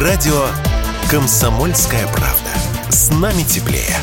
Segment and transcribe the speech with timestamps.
[0.00, 0.46] Радио
[1.10, 2.48] «Комсомольская правда».
[2.88, 3.98] С нами теплее.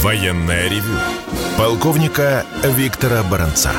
[0.00, 0.96] Военная ревю.
[1.58, 3.72] Полковника Виктора Баранца.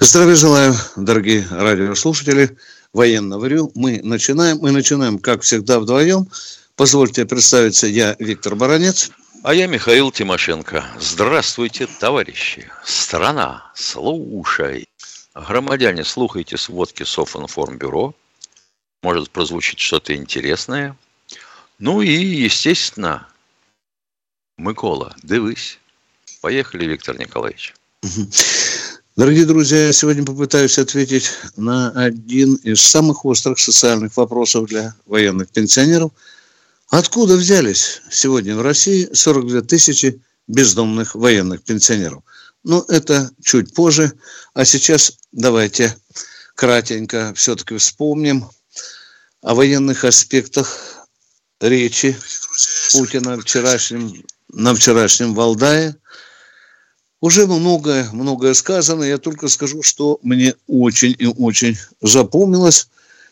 [0.00, 2.56] Здравия желаю, дорогие радиослушатели.
[2.92, 3.70] Военного ревю.
[3.76, 4.58] Мы начинаем.
[4.58, 6.28] Мы начинаем, как всегда, вдвоем.
[6.74, 9.12] Позвольте представиться, я Виктор Баранец.
[9.44, 10.86] А я Михаил Тимошенко.
[10.98, 12.66] Здравствуйте, товарищи.
[12.82, 14.88] Страна, слушай.
[15.34, 18.14] Громадяне, слухайте сводки Софинформбюро.
[19.02, 20.96] Может прозвучит что-то интересное.
[21.78, 23.28] Ну и, естественно,
[24.56, 25.78] Микола, дивись.
[26.40, 27.74] Поехали, Виктор Николаевич.
[29.14, 35.50] Дорогие друзья, я сегодня попытаюсь ответить на один из самых острых социальных вопросов для военных
[35.50, 36.12] пенсионеров.
[36.96, 42.22] Откуда взялись сегодня в России 42 тысячи бездомных военных пенсионеров?
[42.62, 44.12] Ну, это чуть позже.
[44.52, 45.96] А сейчас давайте
[46.54, 48.48] кратенько все-таки вспомним
[49.42, 51.08] о военных аспектах
[51.60, 52.16] речи
[52.92, 55.96] Путина вчерашнем на вчерашнем Валдае.
[57.20, 59.02] Уже многое, многое сказано.
[59.02, 62.86] Я только скажу, что мне очень и очень запомнилось.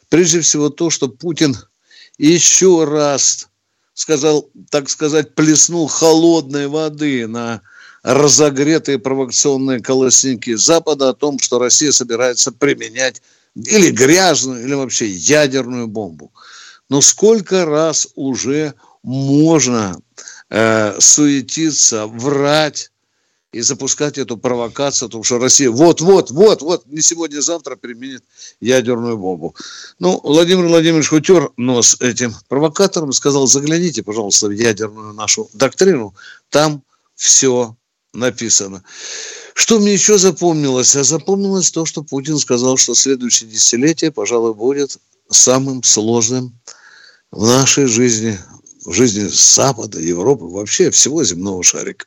[0.09, 1.57] Прежде всего то, что Путин
[2.19, 3.47] еще раз
[3.95, 7.63] сказал, так сказать, плеснул холодной воды на
[8.03, 13.23] разогретые провокационные колосники Запада о том, что Россия собирается применять
[13.55, 16.33] или грязную, или вообще ядерную бомбу.
[16.89, 19.99] Но сколько раз уже можно
[20.51, 22.92] э, суетиться, врать
[23.53, 28.25] и запускать эту провокацию, потому что Россия вот-вот, вот-вот, не сегодня, а применит
[28.61, 29.55] ядерную бомбу.
[29.99, 36.15] Ну, Владимир Владимирович утер нос этим провокатором сказал, загляните, пожалуйста, в ядерную нашу доктрину,
[36.49, 36.83] там
[37.15, 37.77] все
[38.15, 38.83] написано.
[39.55, 40.97] Что мне еще запомнилось?
[40.97, 44.99] А запомнилось то, что Путин сказал, что следующее десятилетие, пожалуй, будет
[45.31, 46.59] самым сложным
[47.31, 48.39] в нашей жизни,
[48.87, 52.07] жизни Запада, Европы, вообще всего земного шарика.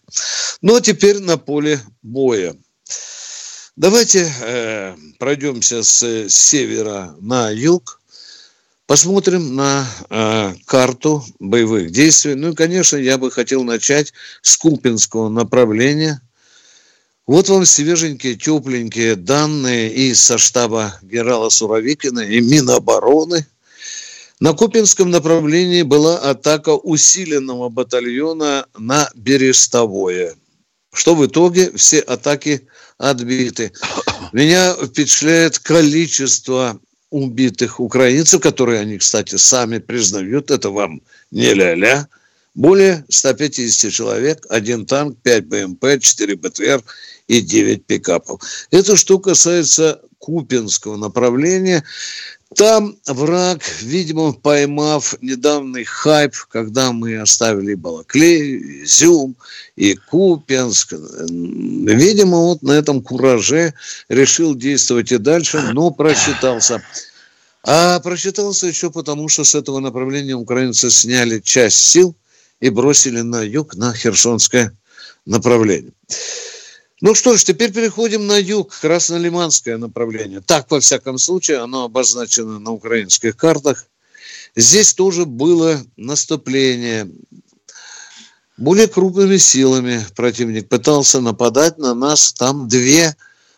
[0.64, 2.56] А теперь на поле боя.
[3.76, 8.00] Давайте э, пройдемся с севера на юг,
[8.88, 12.36] посмотрим на э, карту боевых действий.
[12.36, 16.22] Ну и, конечно, я бы хотел начать с Купинского направления.
[17.28, 23.46] Вот вам свеженькие, тепленькие данные и со штаба генерала Суровикина, и Минобороны–
[24.40, 30.36] на Купинском направлении была атака усиленного батальона на Берестовое.
[30.94, 33.72] Что в итоге все атаки отбиты.
[34.32, 36.80] Меня впечатляет количество
[37.10, 42.08] убитых украинцев, которые они, кстати, сами признают, это вам не ля-ля,
[42.54, 46.84] более 150 человек, один танк, 5 БМП, 4 БТР
[47.28, 48.42] и 9 пикапов.
[48.72, 51.84] Это что касается Купинского направления.
[52.54, 59.36] Там враг, видимо, поймав недавний хайп, когда мы оставили Балаклей, Изюм
[59.76, 63.74] и Купенск, видимо, вот на этом кураже
[64.10, 66.84] решил действовать и дальше, но просчитался.
[67.64, 72.16] А просчитался еще потому, что с этого направления украинцы сняли часть сил
[72.60, 74.72] и бросили на юг, на Херсонское
[75.26, 75.92] направление.
[77.06, 80.42] Ну что ж, теперь переходим на юг, Краснолиманское направление.
[80.42, 83.86] Так, во всяком случае, оно обозначено на украинских картах.
[84.56, 87.08] Здесь тоже было наступление.
[88.58, 92.34] Более крупными силами противник пытался нападать на нас.
[92.34, 93.16] Там две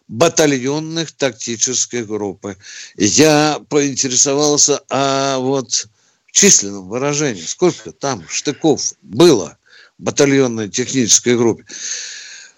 [0.09, 2.57] батальонных тактических группы.
[2.97, 5.87] Я поинтересовался о вот
[6.33, 7.43] численном выражении.
[7.43, 9.57] Сколько там штыков было
[9.97, 11.63] в батальонной технической группе?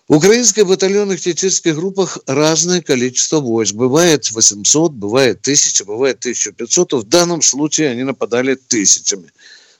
[0.09, 3.75] Украинской батальонных технических группах разное количество войск.
[3.75, 6.93] Бывает 800, бывает 1000, бывает 1500.
[6.93, 9.31] В данном случае они нападали тысячами.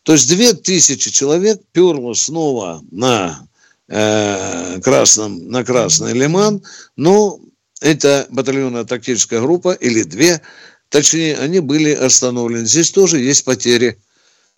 [0.04, 3.48] То есть 2000 человек перло снова на,
[3.88, 6.62] э, красном, на Красный Лиман.
[6.96, 7.40] Но
[7.82, 10.42] это батальонная тактическая группа или две,
[10.90, 12.68] точнее, они были остановлены.
[12.68, 13.98] Здесь тоже есть потери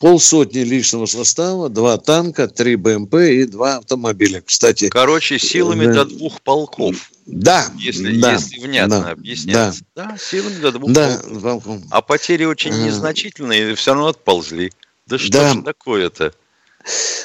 [0.02, 4.42] полсотни личного состава, два танка, три БМП и два автомобиля.
[4.42, 5.94] Кстати, короче, силами да.
[5.94, 7.12] до двух полков.
[7.28, 9.80] Да, если, да, если внятно да, объяснять.
[9.96, 10.08] Да.
[10.08, 11.42] да, силами до двух да, полков.
[11.44, 11.82] полков.
[11.92, 14.72] А потери очень незначительные, и все равно отползли.
[15.06, 15.54] Да что да.
[15.54, 16.34] же такое-то?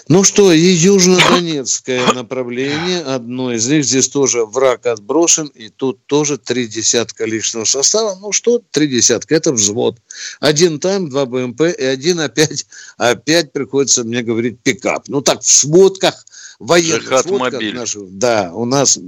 [0.09, 6.39] Ну что, и южнодонецкое направление, одно из них, здесь тоже враг отброшен, и тут тоже
[6.39, 8.17] три десятка личного состава.
[8.21, 9.99] Ну что, три десятка, это взвод.
[10.41, 12.67] Один танк, два БМП, и один опять,
[12.97, 15.09] опять приходится мне говорить пикап.
[15.09, 16.25] Ну так, в сводках
[16.59, 18.99] военных сводках наших, да, у нас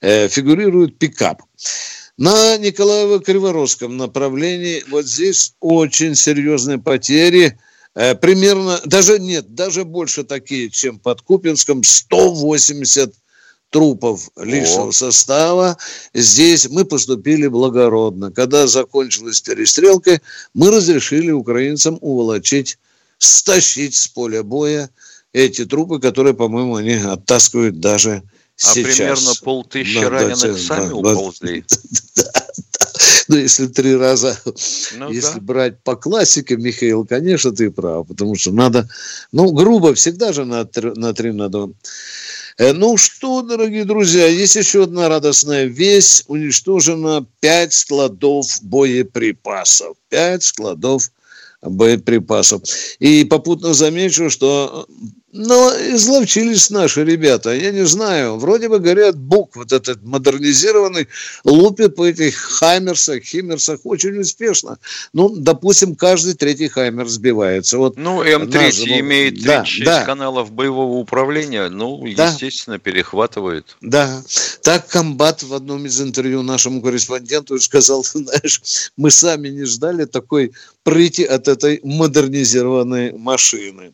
[0.00, 1.42] э, фигурирует пикап.
[2.16, 7.58] На Николаево-Криворожском направлении вот здесь очень серьезные потери.
[7.98, 13.12] Э, примерно, даже нет, даже больше такие, чем под Купинском, 180
[13.70, 14.92] трупов личного О.
[14.92, 15.76] состава.
[16.14, 18.30] Здесь мы поступили благородно.
[18.30, 20.20] Когда закончилась перестрелка,
[20.54, 22.78] мы разрешили украинцам уволочить,
[23.18, 24.90] стащить с поля боя
[25.32, 28.22] эти трупы, которые, по-моему, они оттаскивают даже
[28.62, 28.78] а сейчас.
[28.78, 31.64] А примерно полтысячи да, раненых да, сами да, уползли.
[33.28, 34.38] Ну, если три раза,
[34.96, 35.40] ну, если да.
[35.40, 38.88] брать по классике, Михаил, конечно, ты прав, потому что надо,
[39.32, 40.66] ну, грубо всегда же на,
[40.96, 41.68] на три надо
[42.58, 46.24] Э, ну что, дорогие друзья, есть еще одна радостная весть.
[46.26, 49.96] Уничтожено пять складов боеприпасов.
[50.08, 51.10] Пять складов
[51.62, 52.62] боеприпасов.
[52.98, 54.86] И попутно замечу, что
[55.32, 57.54] но изловчились наши ребята.
[57.54, 61.08] Я не знаю, вроде бы говорят, Бук вот этот модернизированный
[61.44, 64.78] лупит по этих Хаймерсах, Химмерсах очень успешно.
[65.12, 67.76] Ну, допустим, каждый третий Хаймер сбивается.
[67.76, 70.04] Вот ну, М3 наш, имеет 36 да, да.
[70.06, 72.30] каналов боевого управления, ну, да.
[72.30, 73.76] естественно, перехватывает.
[73.82, 74.22] Да.
[74.62, 80.52] Так комбат в одном из интервью нашему корреспонденту сказал, знаешь, мы сами не ждали такой
[80.84, 83.92] прыти от этой модернизированной машины.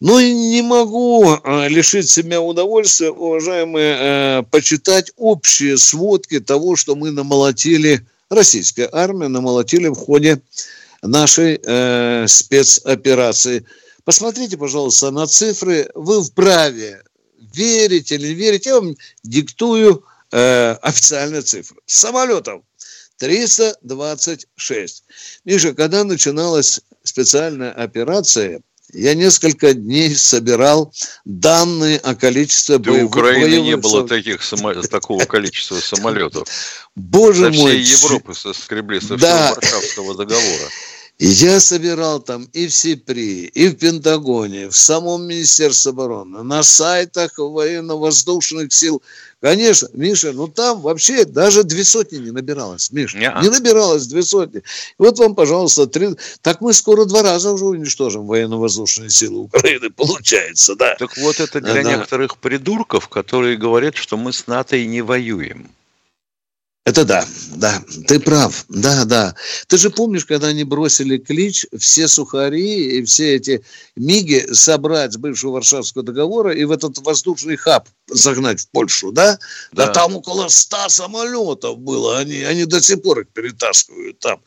[0.00, 6.96] Ну и не могу э, лишить себя удовольствия, уважаемые, э, почитать общие сводки того, что
[6.96, 10.42] мы намолотили, российская армия намолотили в ходе
[11.00, 13.64] нашей э, спецоперации.
[14.04, 15.88] Посмотрите, пожалуйста, на цифры.
[15.94, 17.02] Вы вправе
[17.54, 18.66] верить или не верить.
[18.66, 21.78] Я вам диктую э, официальные цифры.
[21.86, 22.62] Самолетов
[23.18, 25.04] 326.
[25.44, 28.60] Миша, когда начиналась специальная операция–
[28.94, 30.92] я несколько дней собирал
[31.24, 33.04] данные о количестве боевых...
[33.04, 34.72] У Украины не было таких, само...
[34.74, 36.48] такого количества самолетов.
[36.94, 37.82] Боже со мой!
[37.82, 39.46] всей Европы соскребли, со да.
[39.46, 40.70] всего Варшавского договора.
[41.18, 47.38] Я собирал там и в СИПРИ, и в Пентагоне, в самом Министерстве обороны, на сайтах
[47.38, 49.00] военно-воздушных сил.
[49.44, 53.18] Конечно, Миша, ну там вообще даже две сотни не набиралось, Миша.
[53.18, 54.62] Не, не набиралось две сотни.
[54.96, 56.16] Вот вам, пожалуйста, три...
[56.40, 60.94] Так мы скоро два раза уже уничтожим военно-воздушные силы Украины, получается, да.
[60.94, 61.82] Так вот это для да.
[61.82, 65.68] некоторых придурков, которые говорят, что мы с НАТО и не воюем.
[66.86, 67.26] Это да,
[67.56, 69.34] да, ты прав, да, да.
[69.68, 73.64] Ты же помнишь, когда они бросили клич, все сухари и все эти
[73.96, 79.38] миги собрать с бывшего Варшавского договора и в этот воздушный хаб загнать в Польшу, да?
[79.72, 84.42] Да, да там около ста самолетов было, они, они до сих пор их перетаскивают там.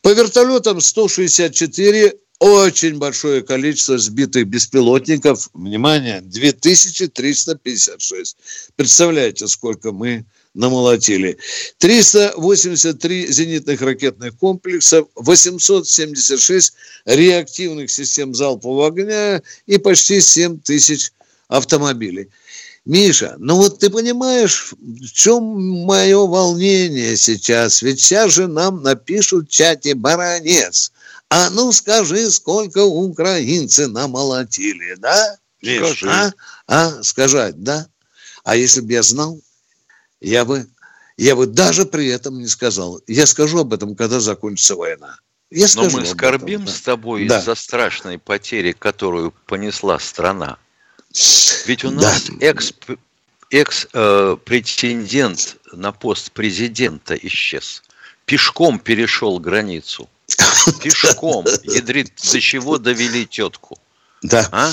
[0.00, 5.50] По вертолетам 164, очень большое количество сбитых беспилотников.
[5.54, 8.36] Внимание, 2356.
[8.76, 11.36] Представляете, сколько мы намолотили.
[11.78, 16.74] 383 зенитных ракетных комплексов, 876
[17.04, 21.12] реактивных систем залпового огня и почти 7 тысяч
[21.48, 22.28] автомобилей.
[22.84, 25.42] Миша, ну вот ты понимаешь, в чем
[25.86, 27.80] мое волнение сейчас?
[27.80, 30.92] Ведь сейчас же нам напишут в чате «Баронец».
[31.30, 35.38] А ну скажи, сколько украинцы намолотили, да?
[35.62, 36.08] Скажи.
[36.10, 36.32] А?
[36.68, 37.02] а?
[37.02, 37.88] Сказать, да?
[38.44, 39.40] А если бы я знал,
[40.24, 40.66] я бы,
[41.16, 43.00] я бы даже при этом не сказал.
[43.06, 45.18] Я скажу об этом, когда закончится война.
[45.50, 46.72] Я Но мы скорбим этом, да.
[46.72, 47.38] с тобой да.
[47.38, 50.56] из-за страшной потери, которую понесла страна.
[51.66, 52.34] Ведь у нас да.
[52.40, 52.72] экс,
[53.50, 57.82] экс-претендент э, на пост президента исчез.
[58.24, 60.08] Пешком перешел границу.
[60.82, 61.44] Пешком.
[61.62, 63.78] Ядрит, до чего довели тетку.
[64.22, 64.48] Да.
[64.50, 64.72] А?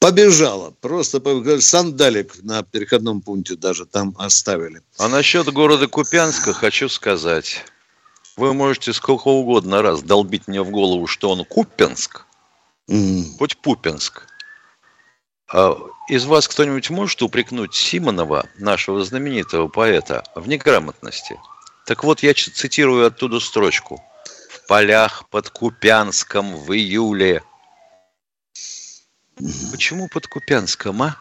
[0.00, 0.70] Побежала.
[0.80, 1.20] Просто
[1.60, 4.82] сандалик на переходном пункте даже там оставили.
[4.98, 7.64] А насчет города Купянска хочу сказать.
[8.36, 12.24] Вы можете сколько угодно раз долбить мне в голову, что он Купенск,
[12.88, 13.36] mm.
[13.38, 14.26] хоть Пупенск.
[15.52, 15.76] А
[16.08, 21.38] из вас кто-нибудь может упрекнуть Симонова, нашего знаменитого поэта, в неграмотности?
[21.86, 24.02] Так вот, я цитирую оттуда строчку.
[24.48, 27.42] «В полях под Купянском в июле
[29.70, 31.16] Почему под Купянском, а?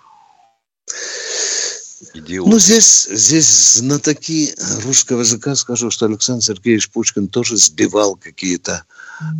[2.13, 2.47] Идиот.
[2.47, 8.83] Ну, здесь, здесь знатоки русского языка скажу, что Александр Сергеевич Пушкин тоже сбивал какие-то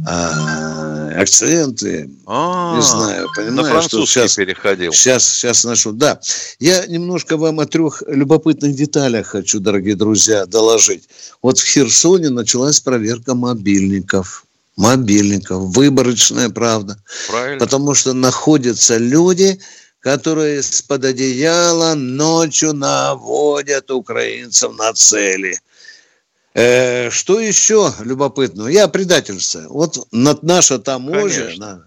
[0.05, 2.09] а, акценты.
[2.25, 4.91] А, не знаю, понимаешь, на что сейчас переходил.
[4.91, 5.93] Сейчас, сейчас нашу.
[5.93, 6.19] Да,
[6.59, 11.07] я немножко вам о трех любопытных деталях хочу, дорогие друзья, доложить.
[11.41, 14.45] Вот в Херсоне началась проверка мобильников
[14.79, 15.75] мобильников.
[15.75, 16.98] Выборочная правда.
[17.27, 17.59] Правильно.
[17.59, 19.59] Потому что находятся люди,
[20.00, 25.59] которые из-под одеяла ночью наводят украинцев на цели.
[26.53, 28.69] Э, что еще любопытного?
[28.69, 29.65] Я предательство.
[29.67, 31.83] Вот над наша таможня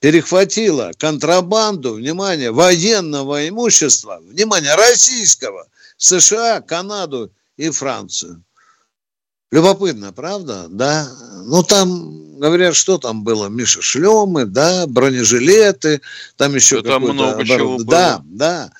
[0.00, 8.42] перехватила контрабанду, внимание, военного имущества, внимание, российского, США, Канаду и Францию.
[9.54, 10.66] Любопытно, правда?
[10.68, 11.08] Да.
[11.44, 13.46] Ну, там, говорят, что там было?
[13.46, 16.00] Миша, шлемы, да, бронежилеты,
[16.36, 17.46] там еще Там много оборот...
[17.46, 17.86] чего было.
[17.86, 18.72] Да, да.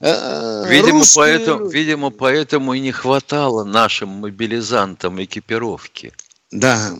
[0.00, 6.12] Э, видимо поэтому, видимо, поэтому и не хватало нашим мобилизантам экипировки.
[6.50, 6.92] Да.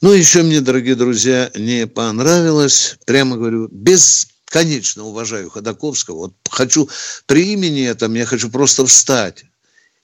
[0.00, 6.16] Ну, еще мне, дорогие друзья, не понравилось, прямо говорю, без конечно, уважаю Ходаковского.
[6.16, 6.88] Вот хочу
[7.26, 9.44] при имени этом, я хочу просто встать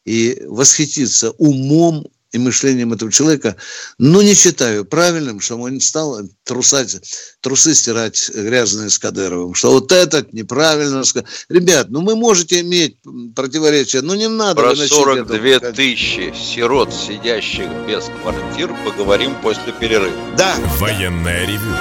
[0.04, 3.56] и восхититься умом и мышлением этого человека,
[3.98, 6.96] но не считаю правильным, что он стал трусать,
[7.40, 11.02] трусы стирать грязные с Кадыровым, что вот этот неправильно.
[11.48, 12.96] Ребят, ну вы можете иметь
[13.36, 15.72] противоречия, но не надо Про 42 это.
[15.72, 20.12] тысячи сирот, сидящих без квартир, поговорим после перерыва.
[20.36, 20.56] Да.
[20.78, 21.76] Военная ревю.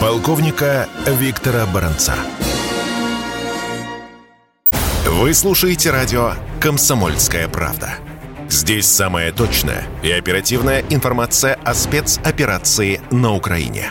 [0.00, 2.14] Полковника Виктора Баранца.
[5.06, 8.07] Вы слушаете радио «Комсомольская правда».
[8.48, 13.90] Здесь самая точная и оперативная информация о спецоперации на Украине.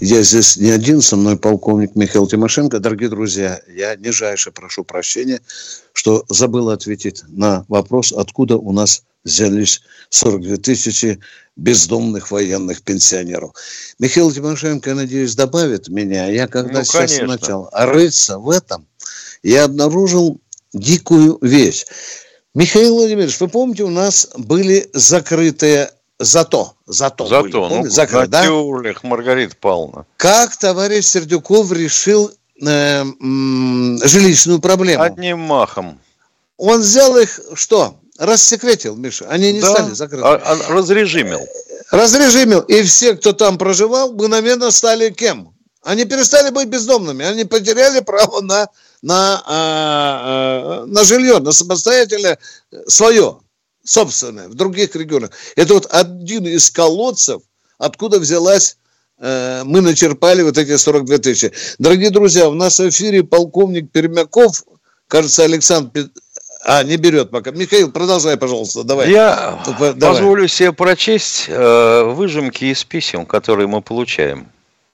[0.00, 2.78] Я здесь не один, со мной полковник Михаил Тимошенко.
[2.78, 5.40] Дорогие друзья, я нижайше прошу прощения,
[5.92, 11.18] что забыл ответить на вопрос, откуда у нас взялись 42 тысячи
[11.56, 13.52] бездомных военных пенсионеров.
[13.98, 16.28] Михаил Тимошенко, я надеюсь, добавит меня.
[16.30, 17.26] Я когда ну, сейчас конечно.
[17.26, 18.86] начал рыться в этом,
[19.42, 20.40] я обнаружил
[20.72, 21.86] дикую вещь.
[22.54, 25.90] Михаил Владимирович, вы помните, у нас были закрытые
[26.20, 27.26] Зато, зато.
[27.26, 28.44] Зато, были, ну, Закры, на да?
[28.44, 30.04] Тюрлях, Маргарита Павловна.
[30.16, 35.02] Как товарищ Сердюков решил э, м, жилищную проблему?
[35.04, 36.00] Одним махом.
[36.56, 37.94] Он взял их, что?
[38.18, 39.26] Рассекретил, Миша.
[39.28, 40.24] Они не да, стали закрыты.
[40.26, 41.40] А, а, разрежимил.
[41.92, 42.60] Разрежимил.
[42.62, 45.54] И все, кто там проживал, мгновенно стали кем?
[45.84, 47.24] Они перестали быть бездомными.
[47.24, 48.66] Они потеряли право на,
[49.02, 52.38] на, а, на жилье, на самостоятельное
[52.88, 53.38] свое
[53.88, 55.30] собственное, в других регионах.
[55.56, 57.42] Это вот один из колодцев,
[57.78, 58.76] откуда взялась
[59.18, 61.52] э, мы начерпали вот эти 42 тысячи.
[61.78, 64.64] Дорогие друзья, у нас в эфире полковник Пермяков,
[65.08, 66.10] кажется, Александр
[66.64, 67.50] а, не берет пока.
[67.50, 69.10] Михаил, продолжай, пожалуйста, давай.
[69.10, 69.94] Я давай.
[69.94, 74.48] позволю себе прочесть э, выжимки из писем, которые мы получаем.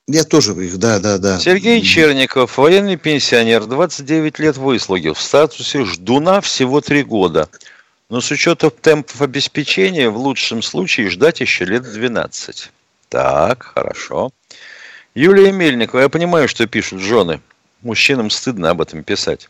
[0.06, 1.40] Я тоже их, да, да, да.
[1.40, 7.48] Сергей Черников, военный пенсионер, 29 лет выслуги, в статусе ждуна всего 3 года.
[8.14, 12.70] Но с учетом темпов обеспечения, в лучшем случае ждать еще лет 12.
[13.08, 14.30] Так, хорошо.
[15.16, 17.40] Юлия Мельникова, я понимаю, что пишут жены.
[17.82, 19.48] Мужчинам стыдно об этом писать.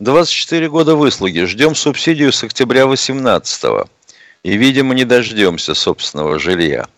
[0.00, 1.44] 24 года выслуги.
[1.44, 3.88] Ждем субсидию с октября 18 -го.
[4.42, 6.88] И, видимо, не дождемся собственного жилья.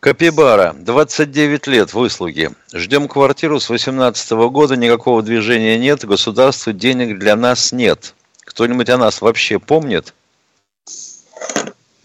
[0.00, 2.50] Капибара, 29 лет выслуги.
[2.72, 8.12] Ждем квартиру с 18 -го года, никакого движения нет, государства денег для нас нет.
[8.54, 10.14] Кто-нибудь о нас вообще помнит?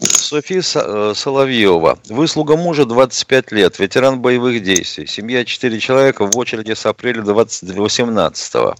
[0.00, 2.00] София э, Соловьева.
[2.08, 5.06] Выслуга мужа 25 лет, ветеран боевых действий.
[5.06, 8.74] Семья 4 человека в очереди с апреля 2018 -го.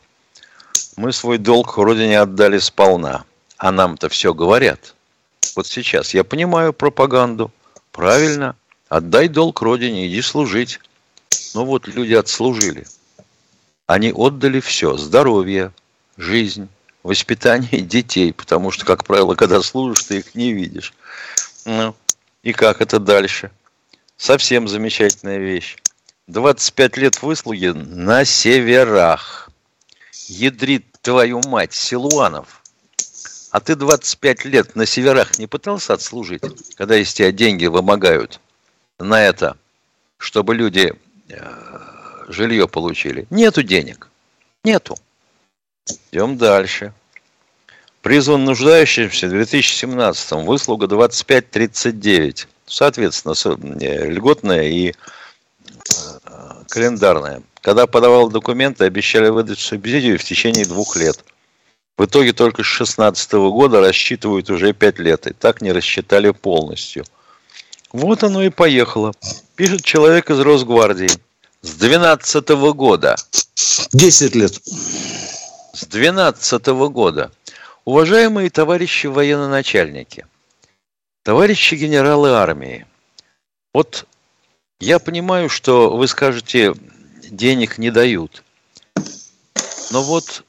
[0.96, 3.24] Мы свой долг родине отдали сполна.
[3.56, 4.96] А нам-то все говорят.
[5.54, 7.52] Вот сейчас я понимаю пропаганду.
[7.92, 8.56] Правильно.
[8.88, 10.80] Отдай долг родине, иди служить.
[11.54, 12.84] Ну вот люди отслужили.
[13.86, 14.96] Они отдали все.
[14.96, 15.72] Здоровье,
[16.16, 16.68] жизнь,
[17.02, 20.94] воспитание детей, потому что, как правило, когда служишь, ты их не видишь.
[21.64, 21.94] Ну,
[22.42, 23.50] и как это дальше?
[24.16, 25.76] Совсем замечательная вещь.
[26.26, 29.50] 25 лет выслуги на северах.
[30.28, 32.62] Ядрит твою мать, Силуанов.
[33.50, 36.42] А ты 25 лет на северах не пытался отслужить,
[36.76, 38.40] когда из тебя деньги вымогают
[38.98, 39.56] на это,
[40.18, 40.94] чтобы люди
[41.28, 41.78] э,
[42.28, 43.26] жилье получили?
[43.30, 44.08] Нету денег.
[44.62, 44.96] Нету.
[46.12, 46.92] Идем дальше.
[48.02, 52.46] Призван нуждающимся в 2017 выслуга 25-39.
[52.66, 53.34] Соответственно,
[54.08, 54.94] льготная и э,
[56.68, 57.42] календарная.
[57.60, 61.22] Когда подавал документы, обещали выдать субсидию в течение двух лет.
[61.98, 65.26] В итоге только с 16 года рассчитывают уже 5 лет.
[65.26, 67.04] И так не рассчитали полностью.
[67.92, 69.12] Вот оно и поехало.
[69.56, 71.10] Пишет человек из Росгвардии.
[71.60, 73.16] С 12 года.
[73.92, 74.58] 10 лет.
[75.80, 77.32] С 12 года.
[77.86, 80.26] Уважаемые товарищи военноначальники,
[81.22, 82.86] товарищи генералы армии,
[83.72, 84.04] вот
[84.78, 86.74] я понимаю, что вы скажете,
[87.30, 88.42] денег не дают.
[89.90, 90.44] Но вот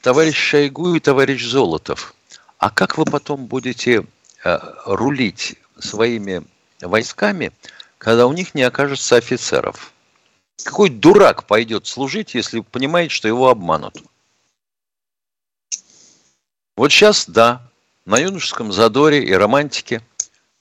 [0.00, 2.14] товарищ Шойгу и товарищ Золотов,
[2.56, 4.06] а как вы потом будете
[4.42, 6.44] э, рулить своими
[6.80, 7.52] войсками,
[7.98, 9.92] когда у них не окажется офицеров?
[10.64, 14.02] Какой дурак пойдет служить, если понимает, что его обманут?
[16.76, 17.62] Вот сейчас, да,
[18.04, 20.02] на юношеском задоре и романтике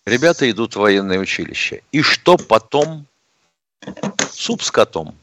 [0.05, 1.81] ребята идут в военное училище.
[1.91, 3.05] И что потом?
[4.31, 5.15] Суп с котом.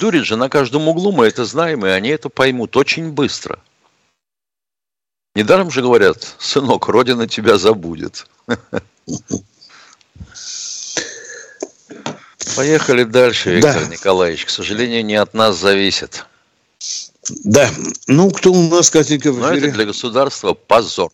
[0.00, 3.58] Дурит же на каждом углу, мы это знаем, и они это поймут очень быстро.
[5.34, 8.26] Недаром же говорят, сынок, Родина тебя забудет.
[12.56, 13.88] Поехали дальше, Виктор да.
[13.88, 14.46] Николаевич.
[14.46, 16.26] К сожалению, не от нас зависит.
[17.44, 17.68] Да.
[18.08, 19.60] Ну, кто у нас, Катенька, в эфире?
[19.60, 21.10] Но это для государства позор.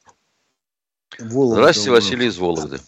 [1.19, 2.79] Вологда, Здравствуйте, Василий из Вологды.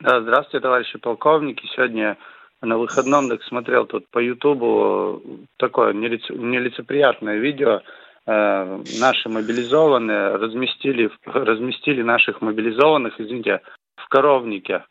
[0.00, 1.66] Да, здравствуйте, товарищи полковники.
[1.74, 2.16] Сегодня
[2.62, 5.22] на выходном так смотрел тут по Ютубу
[5.56, 7.80] такое нелицеприятное видео.
[8.26, 13.60] Э, наши мобилизованные разместили, разместили наших мобилизованных, извините,
[13.96, 14.84] в коровнике.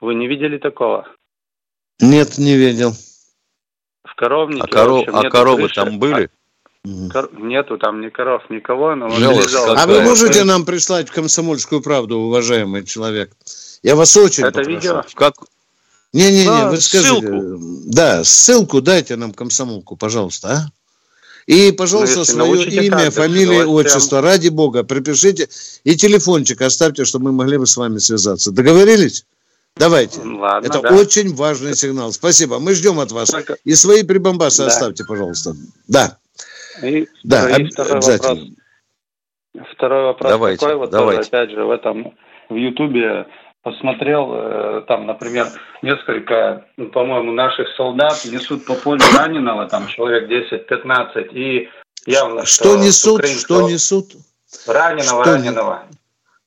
[0.00, 1.08] Вы не видели такого?
[2.00, 2.94] Нет, не видел.
[4.04, 4.62] В коровнике.
[4.64, 5.74] А, коров, а коровы крыши.
[5.74, 6.30] там были?
[7.10, 7.30] Кор...
[7.38, 8.94] Нету там ни коров, никого.
[8.94, 13.32] Но а вы можете нам прислать в комсомольскую правду, уважаемый человек?
[13.82, 14.70] Я вас очень Это попрошу.
[14.70, 15.04] видео?
[15.14, 15.34] Как?
[16.12, 17.20] Не-не-не, да, вы скажите.
[17.20, 17.58] Ссылку.
[17.86, 20.70] Да, ссылку дайте нам комсомолку, пожалуйста, а?
[21.46, 25.48] И, пожалуйста, свое имя, фамилия, отчество, ради бога, припишите.
[25.82, 28.50] И телефончик оставьте, чтобы мы могли бы с вами связаться.
[28.50, 29.24] Договорились?
[29.78, 30.20] Давайте.
[30.20, 30.94] Ладно, Это да.
[30.94, 32.12] очень важный сигнал.
[32.12, 32.58] Спасибо.
[32.58, 33.30] Мы ждем от вас.
[33.30, 33.56] Только...
[33.64, 34.68] И свои прибамбасы да.
[34.68, 35.52] оставьте, пожалуйста.
[35.86, 36.18] Да.
[36.82, 38.34] И да, и второй обязательно.
[38.34, 38.58] Вопрос.
[39.74, 41.16] Второй вопрос давайте, такой вот давайте.
[41.16, 42.14] тоже, опять же, в этом,
[42.48, 43.26] в Ютубе
[43.62, 45.46] посмотрел, э, там, например,
[45.82, 51.68] несколько, ну, по-моему, наших солдат несут по полю раненого, там, человек 10-15, и
[52.06, 52.76] явно, что...
[52.76, 53.26] Что несут?
[53.26, 54.12] Что несут?
[54.66, 55.82] Раненого, что раненого.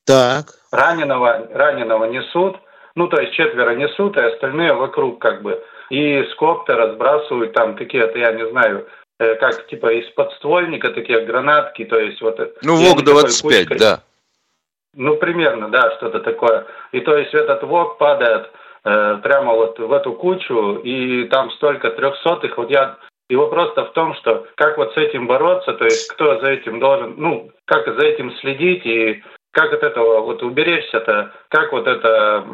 [0.04, 0.54] Так.
[0.70, 2.56] Раненого, раненого несут,
[2.94, 5.62] ну, то есть четверо несут, и остальные вокруг, как бы.
[5.90, 8.86] И с коптера сбрасывают там какие-то, я не знаю,
[9.18, 12.38] э, как типа из подствольника такие гранатки, то есть вот...
[12.62, 14.00] Ну, ВОК-25, да.
[14.94, 16.66] Ну, примерно, да, что-то такое.
[16.92, 18.50] И то есть этот ВОК падает
[18.84, 22.58] э, прямо вот в эту кучу, и там столько трехсотых.
[22.58, 22.98] Вот я
[23.30, 26.80] и вопрос-то в том, что как вот с этим бороться, то есть кто за этим
[26.80, 32.44] должен, ну, как за этим следить и как от этого вот уберечься-то, как вот это,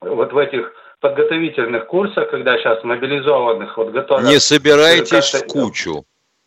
[0.00, 4.24] вот в этих подготовительных курсах, когда сейчас мобилизованных вот готовят...
[4.24, 6.04] Не собирайтесь в кучу.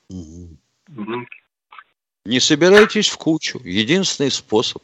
[0.09, 1.25] Угу.
[2.25, 3.59] Не собирайтесь в кучу.
[3.63, 4.81] Единственный способ.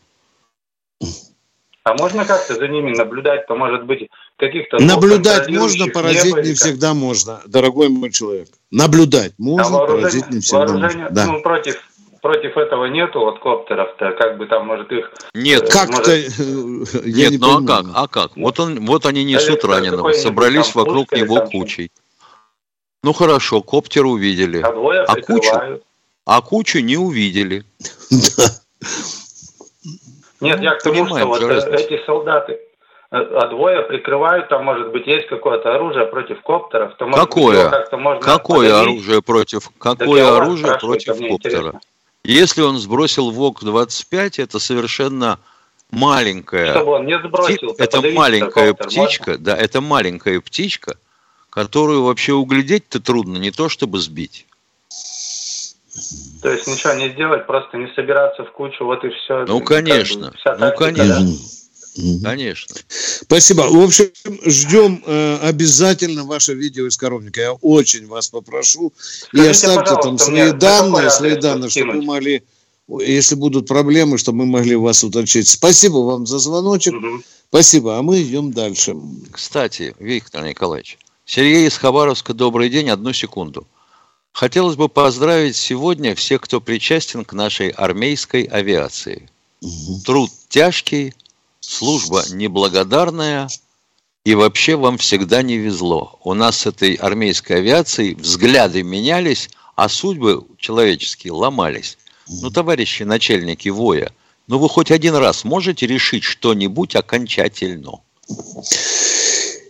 [1.86, 4.80] А можно как-то за ними наблюдать, то может быть каких-то...
[4.80, 8.48] Наблюдать можно, поразить не, не всегда можно, дорогой мой человек.
[8.72, 11.10] Наблюдать можно, а поразить не всегда можно.
[11.10, 11.26] Да.
[11.26, 11.84] Ну, против,
[12.24, 15.12] против этого нету вот коптеров-то, как бы там, может, их...
[15.36, 16.12] Нет, э, как-то...
[16.12, 16.24] Э,
[17.04, 17.86] я Нет, не ну а как?
[17.94, 18.38] А как?
[18.38, 21.92] Вот, он, вот они несут Или раненого, собрались там, вокруг него там, кучей.
[23.04, 24.62] Ну хорошо, коптер увидели.
[24.62, 24.70] А,
[25.06, 25.82] а кучу?
[26.26, 27.66] А кучу не увидели.
[28.10, 28.46] Да.
[30.40, 34.92] Нет, я к тому, что вот э, эти солдаты, э, а двое прикрывают, там, может
[34.92, 37.70] быть, есть какое-то оружие против коптеров, то, может какое?
[37.70, 38.88] Быть, можно какое подавить.
[38.88, 41.34] оружие против, какое оружие против коптера?
[41.34, 41.82] Интересно.
[42.24, 45.40] Если он сбросил ВОК-25, это совершенно
[45.92, 46.72] маленькая...
[46.72, 49.44] Чтобы он не сбросил, это маленькая птичка, можно?
[49.44, 50.98] да, это маленькая птичка,
[51.50, 54.46] которую вообще углядеть-то трудно, не то чтобы сбить.
[56.42, 59.46] То есть ничего не сделать, просто не собираться в кучу, вот и все.
[59.46, 60.34] Ну, конечно.
[60.44, 61.26] Как бы, ну, конечно.
[61.26, 61.63] Да?
[61.96, 62.76] Конечно.
[62.88, 63.62] Спасибо.
[63.64, 64.10] В общем,
[64.46, 67.42] ждем э, обязательно ваше видео из коровника.
[67.42, 68.92] Я очень вас попрошу.
[68.98, 72.44] Скажите, и оставьте там свои данные, свои данные, чтобы мы могли,
[73.00, 75.48] если будут проблемы, чтобы мы могли вас уточнить.
[75.48, 76.96] Спасибо вам за звоночек.
[76.96, 77.24] Угу.
[77.50, 78.00] Спасибо.
[78.00, 78.96] А мы идем дальше.
[79.32, 82.90] Кстати, Виктор Николаевич, Сергей из Хабаровска, добрый день.
[82.90, 83.68] Одну секунду.
[84.32, 89.30] Хотелось бы поздравить сегодня всех, кто причастен к нашей армейской авиации.
[89.62, 90.02] Угу.
[90.06, 91.14] Труд тяжкий,
[91.64, 93.50] служба неблагодарная,
[94.26, 96.20] и вообще вам всегда не везло.
[96.24, 101.98] У нас с этой армейской авиацией взгляды менялись, а судьбы человеческие ломались.
[102.28, 104.12] Ну, товарищи начальники ВОЯ,
[104.48, 108.00] ну вы хоть один раз можете решить что-нибудь окончательно?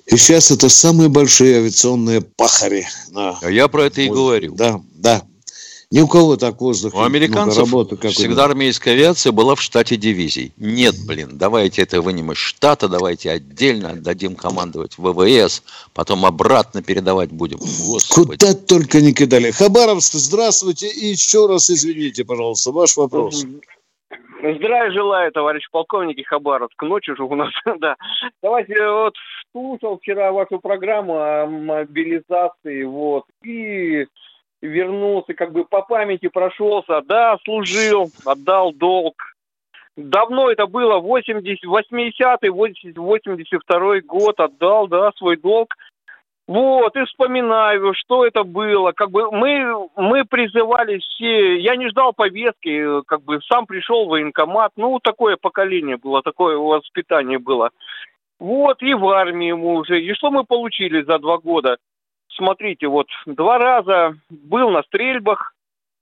[0.05, 2.87] И сейчас это самые большие авиационные пахари.
[3.09, 3.37] На...
[3.41, 4.53] А я про это и говорю.
[4.53, 5.23] Да, да.
[5.93, 6.95] Ни у кого так воздух.
[6.95, 10.51] У американцев работы, как всегда армейская авиация была в штате дивизий.
[10.57, 15.61] Нет, блин, давайте это вынем из штата, давайте отдельно отдадим командовать ВВС,
[15.93, 17.59] потом обратно передавать будем.
[17.59, 18.39] Господи.
[18.39, 19.51] Куда только не кидали.
[19.51, 23.45] Хабаровск, здравствуйте и еще раз извините, пожалуйста, ваш вопрос.
[24.39, 26.81] Здравия желаю, товарищ полковник Хабаровск.
[26.81, 27.97] Ночь уже у нас, да.
[28.41, 29.13] Давайте, вот
[29.51, 34.07] слушал вчера вашу программу о мобилизации, вот, и
[34.67, 37.01] вернулся, как бы по памяти прошелся.
[37.01, 39.15] Да, служил, отдал долг.
[39.95, 45.75] Давно это было, 80, 80-й, 82 год отдал, да, свой долг.
[46.45, 48.91] Вот, и вспоминаю, что это было.
[48.91, 54.09] Как бы мы, мы призывали все, я не ждал повестки, как бы сам пришел в
[54.09, 54.71] военкомат.
[54.75, 57.69] Ну, такое поколение было, такое воспитание было.
[58.39, 60.01] Вот, и в армии мы уже.
[60.01, 61.77] И что мы получили за два года?
[62.35, 65.53] Смотрите, вот два раза был на стрельбах,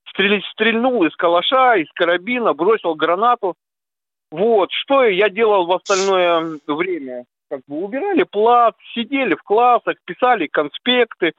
[0.10, 3.56] стрель, стрельнул из калаша, из карабина, бросил гранату.
[4.32, 7.26] Вот, что я делал в остальное время?
[7.50, 11.34] Как бы убирали плат, сидели в классах, писали конспекты,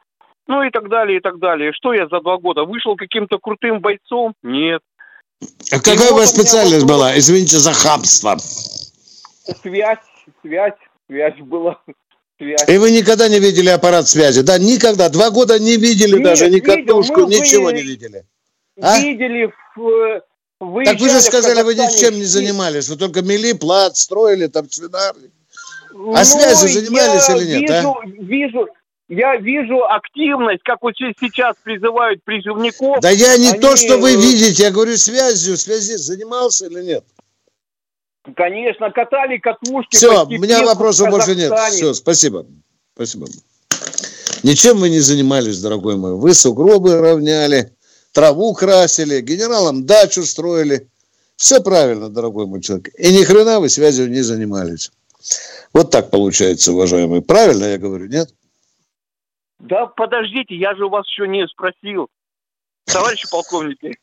[0.47, 1.73] ну и так далее, и так далее.
[1.73, 2.65] Что я за два года?
[2.65, 4.35] Вышел каким-то крутым бойцом?
[4.43, 4.83] Нет.
[5.73, 7.17] А какая у вас специальность была?
[7.17, 8.37] Извините за хамство.
[9.63, 9.99] Связь,
[10.43, 10.75] связь,
[11.09, 11.81] связь была
[12.39, 12.69] связь.
[12.69, 14.59] И вы никогда не видели аппарат связи, да?
[14.59, 15.09] Никогда.
[15.09, 18.25] Два года не видели Нет, даже ни катушку, ну, ничего не видели.
[18.81, 18.99] А?
[19.01, 20.23] Видели в...
[20.85, 22.89] Так вы же сказали, вы ничем не занимались.
[22.89, 25.33] Вы только мели, плат, строили там свинарник.
[25.91, 28.07] А ну, связью занимались или нет, вижу, а?
[28.07, 28.69] Вижу,
[29.09, 33.01] я вижу активность, как вот сейчас призывают призывников.
[33.01, 33.61] Да я не они...
[33.61, 35.57] то, что вы видите, я говорю связью.
[35.57, 37.05] Связи занимался или нет?
[38.37, 39.97] Конечно, катали катушки.
[39.97, 41.53] Все, у меня вопросов больше нет.
[41.71, 42.47] Все, спасибо.
[42.95, 43.27] Спасибо.
[44.45, 46.15] Ничем вы не занимались, дорогой мой.
[46.15, 47.73] Вы сугробы равняли,
[48.13, 50.89] траву красили, генералам дачу строили.
[51.37, 52.89] Все правильно, дорогой мой человек.
[52.99, 54.93] И ни хрена вы связью не занимались.
[55.73, 57.23] Вот так получается, уважаемый.
[57.23, 58.35] Правильно я говорю, нет?
[59.59, 62.09] Да подождите, я же у вас еще не спросил.
[62.85, 63.97] Товарищи полковники.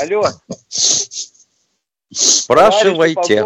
[0.00, 0.22] Алло.
[2.12, 3.44] Спрашивайте.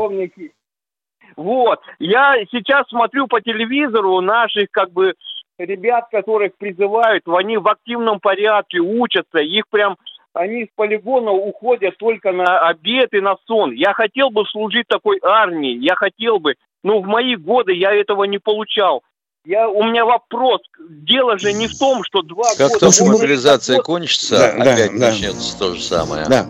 [1.36, 5.14] Вот, я сейчас смотрю по телевизору наших, как бы,
[5.58, 9.96] ребят, которых призывают, они в активном порядке учатся, их прям,
[10.34, 13.72] они из полигона уходят только на обед и на сон.
[13.72, 18.24] Я хотел бы служить такой армии, я хотел бы, но в мои годы я этого
[18.24, 19.02] не получал.
[19.44, 20.60] Я, у меня вопрос.
[20.88, 22.70] Дело же не в том, что два как года...
[22.70, 25.58] Как только мобилизация кончится, да, опять да, начнется да.
[25.58, 26.26] то же самое.
[26.28, 26.46] Да,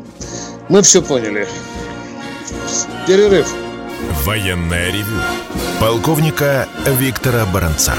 [0.68, 1.46] мы все поняли.
[3.06, 3.52] Перерыв.
[4.24, 5.20] Военная ревю.
[5.80, 7.94] Полковника Виктора Баранца.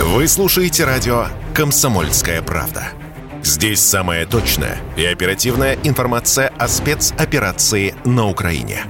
[0.00, 2.88] Вы слушаете радио «Комсомольская правда».
[3.42, 8.84] Здесь самая точная и оперативная информация о спецоперации на Украине.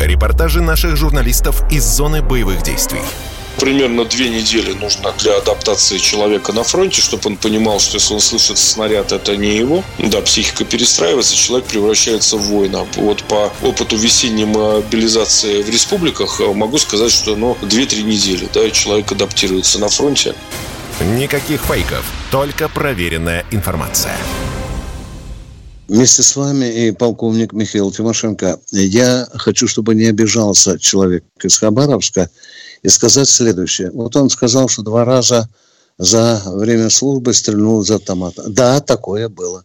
[0.00, 3.02] Репортажи наших журналистов из зоны боевых действий–
[3.58, 8.20] примерно две недели нужно для адаптации человека на фронте, чтобы он понимал, что если он
[8.20, 9.84] слышит снаряд, это не его.
[9.98, 12.86] Да, психика перестраивается, человек превращается в воина.
[12.96, 18.68] Вот по опыту весенней мобилизации в республиках э, могу сказать, что ну, 2-3 недели да,
[18.70, 20.34] человек адаптируется на фронте.
[21.00, 24.16] Никаких фейков, только проверенная информация.
[25.88, 28.58] Вместе с вами и полковник Михаил Тимошенко.
[28.70, 32.30] Я хочу, чтобы не обижался человек из Хабаровска
[32.82, 33.90] и сказать следующее.
[33.92, 35.48] Вот он сказал, что два раза
[35.98, 38.44] за время службы стрельнул из автомата.
[38.48, 39.64] Да, такое было.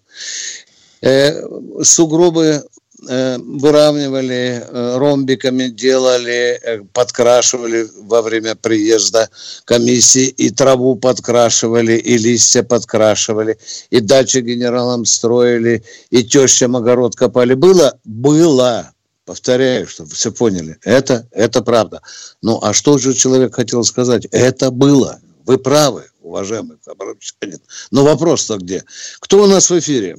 [1.01, 1.41] Э,
[1.83, 2.63] сугробы
[3.07, 9.29] э, выравнивали, э, ромбиками делали, э, подкрашивали во время приезда
[9.65, 13.57] комиссии, и траву подкрашивали, и листья подкрашивали,
[13.89, 17.53] и дачи генералам строили, и тещам огород копали.
[17.53, 17.97] Было?
[18.03, 18.91] Было.
[19.27, 20.77] Повторяю, чтобы все поняли.
[20.85, 22.01] Это, это правда.
[22.41, 24.25] Ну, а что же человек хотел сказать?
[24.31, 25.19] Это было.
[25.45, 27.59] Вы правы, уважаемый хабаровчанин.
[27.91, 28.83] Но вопрос-то где?
[29.19, 30.15] Кто у нас в эфире?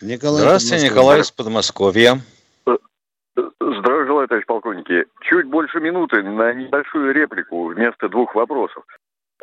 [0.00, 2.20] Николай Здравствуйте, Николай из Подмосковья.
[3.34, 5.04] Здравия желаю, товарищ полковники.
[5.22, 8.84] Чуть больше минуты на небольшую реплику вместо двух вопросов.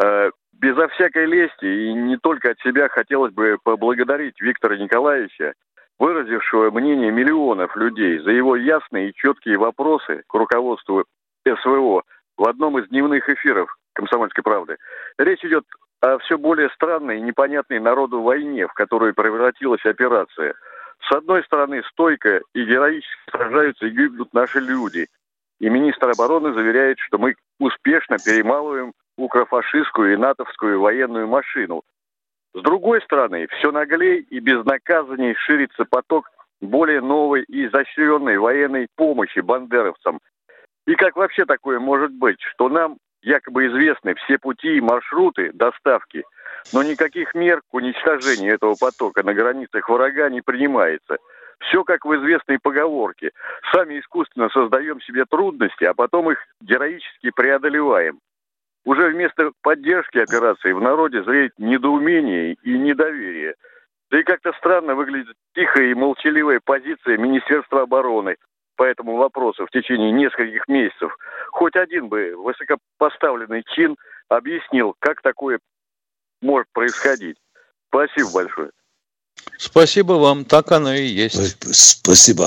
[0.02, 5.54] Э, безо всякой лести и не только от себя хотелось бы поблагодарить Виктора Николаевича
[6.00, 11.06] выразившего мнение миллионов людей за его ясные и четкие вопросы к руководству
[11.46, 12.04] СВО
[12.38, 14.78] в одном из дневных эфиров «Комсомольской правды».
[15.18, 15.66] Речь идет
[16.02, 20.54] о все более странной и непонятной народу войне, в которую превратилась операция.
[21.08, 25.08] С одной стороны, стойко и героически сражаются и гибнут наши люди.
[25.60, 31.84] И министр обороны заверяет, что мы успешно перемалываем укрофашистскую и натовскую военную машину.
[32.54, 36.30] С другой стороны, все наглей и безнаказанней ширится поток
[36.62, 40.20] более новой и изощренной военной помощи бандеровцам.
[40.88, 46.24] И как вообще такое может быть, что нам якобы известны все пути и маршруты доставки,
[46.74, 51.18] но никаких мер к уничтожению этого потока на границах врага не принимается.
[51.60, 53.32] Все как в известной поговорке.
[53.72, 58.20] Сами искусственно создаем себе трудности, а потом их героически преодолеваем.
[58.86, 63.56] Уже вместо поддержки операции в народе зреет недоумение и недоверие.
[64.10, 68.36] Да и как-то странно выглядит тихая и молчаливая позиция Министерства обороны–
[68.80, 71.12] по этому вопросу в течение нескольких месяцев,
[71.52, 73.98] хоть один бы высокопоставленный чин
[74.30, 75.60] объяснил, как такое
[76.42, 77.36] может происходить.
[77.90, 78.70] Спасибо большое.
[79.58, 81.58] Спасибо вам, так оно и есть.
[81.76, 82.46] Спасибо.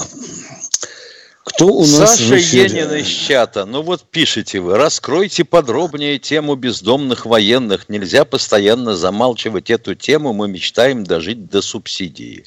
[1.44, 3.64] Кто у нас Саша Енин из чата.
[3.64, 4.76] Ну вот пишите вы.
[4.76, 7.88] Раскройте подробнее тему бездомных военных.
[7.88, 10.32] Нельзя постоянно замалчивать эту тему.
[10.32, 12.46] Мы мечтаем дожить до субсидии.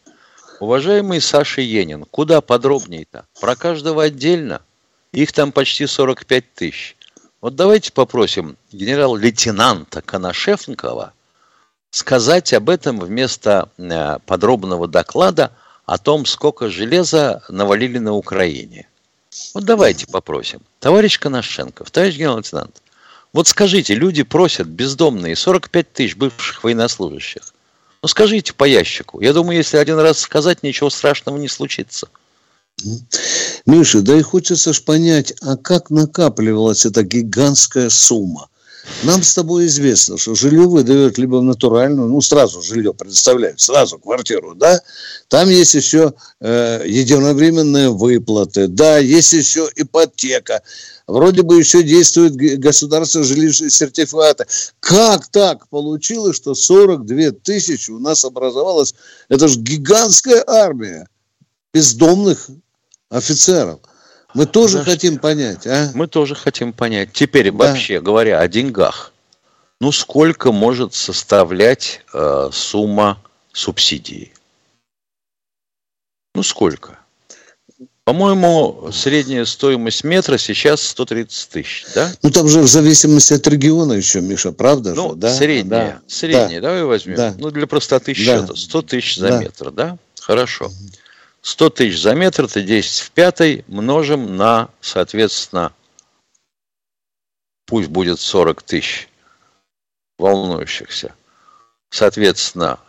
[0.61, 3.25] Уважаемый Саша Енин, куда подробнее-то?
[3.41, 4.61] Про каждого отдельно?
[5.11, 6.95] Их там почти 45 тысяч.
[7.41, 11.13] Вот давайте попросим генерал-лейтенанта Коношевникова
[11.91, 15.51] сказать об этом вместо э, подробного доклада
[15.85, 18.87] о том, сколько железа навалили на Украине.
[19.53, 20.61] Вот давайте попросим.
[20.79, 22.81] Товарищ Коношенков, товарищ генерал-лейтенант,
[23.33, 27.53] вот скажите, люди просят бездомные 45 тысяч бывших военнослужащих.
[28.01, 29.19] Ну, скажите по ящику.
[29.19, 32.07] Я думаю, если один раз сказать, ничего страшного не случится.
[33.65, 38.47] Миша, да и хочется ж понять, а как накапливалась эта гигантская сумма?
[39.03, 44.55] Нам с тобой известно, что жилье выдают либо натуральную, ну, сразу жилье предоставляют, сразу квартиру,
[44.55, 44.81] да?
[45.27, 50.61] Там есть еще э, единовременные выплаты, да, есть еще ипотека.
[51.07, 54.45] Вроде бы еще действует государственные жилищные сертификаты.
[54.79, 58.95] Как так получилось, что 42 тысячи у нас образовалась?
[59.29, 61.07] Это же гигантская армия
[61.73, 62.49] бездомных
[63.09, 63.79] офицеров.
[64.35, 64.91] Мы тоже Подожди.
[64.91, 65.91] хотим понять, а?
[65.93, 67.13] Мы тоже хотим понять.
[67.13, 67.57] Теперь да.
[67.57, 69.13] вообще говоря о деньгах,
[69.79, 73.17] ну сколько может составлять э, сумма
[73.53, 74.33] субсидии?
[76.35, 76.99] Ну сколько?
[78.03, 82.11] По-моему, средняя стоимость метра сейчас 130 тысяч, да?
[82.21, 85.15] Ну, там же в зависимости от региона еще, Миша, правда ну, же?
[85.15, 85.33] Да?
[85.33, 86.01] средняя, да.
[86.07, 86.67] средняя, да.
[86.67, 87.15] давай возьмем.
[87.15, 87.33] Да.
[87.39, 88.55] Ну, для простоты счета, да.
[88.55, 89.39] 100 тысяч за да.
[89.39, 89.97] метр, да?
[90.19, 90.71] Хорошо.
[91.45, 95.71] 100 тысяч за метр, это 10 в пятой, множим на, соответственно,
[97.67, 99.07] пусть будет 40 тысяч
[100.17, 101.13] волнующихся.
[101.91, 102.79] Соответственно,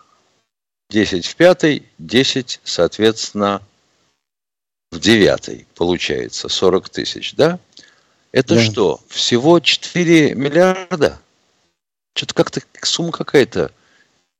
[0.88, 3.60] 10 в пятой, 10, соответственно,
[4.90, 7.58] в девятой получается 40 тысяч, да?
[8.32, 8.62] Это да.
[8.62, 11.20] что, всего 4 миллиарда?
[12.14, 13.70] Что-то как-то сумма какая-то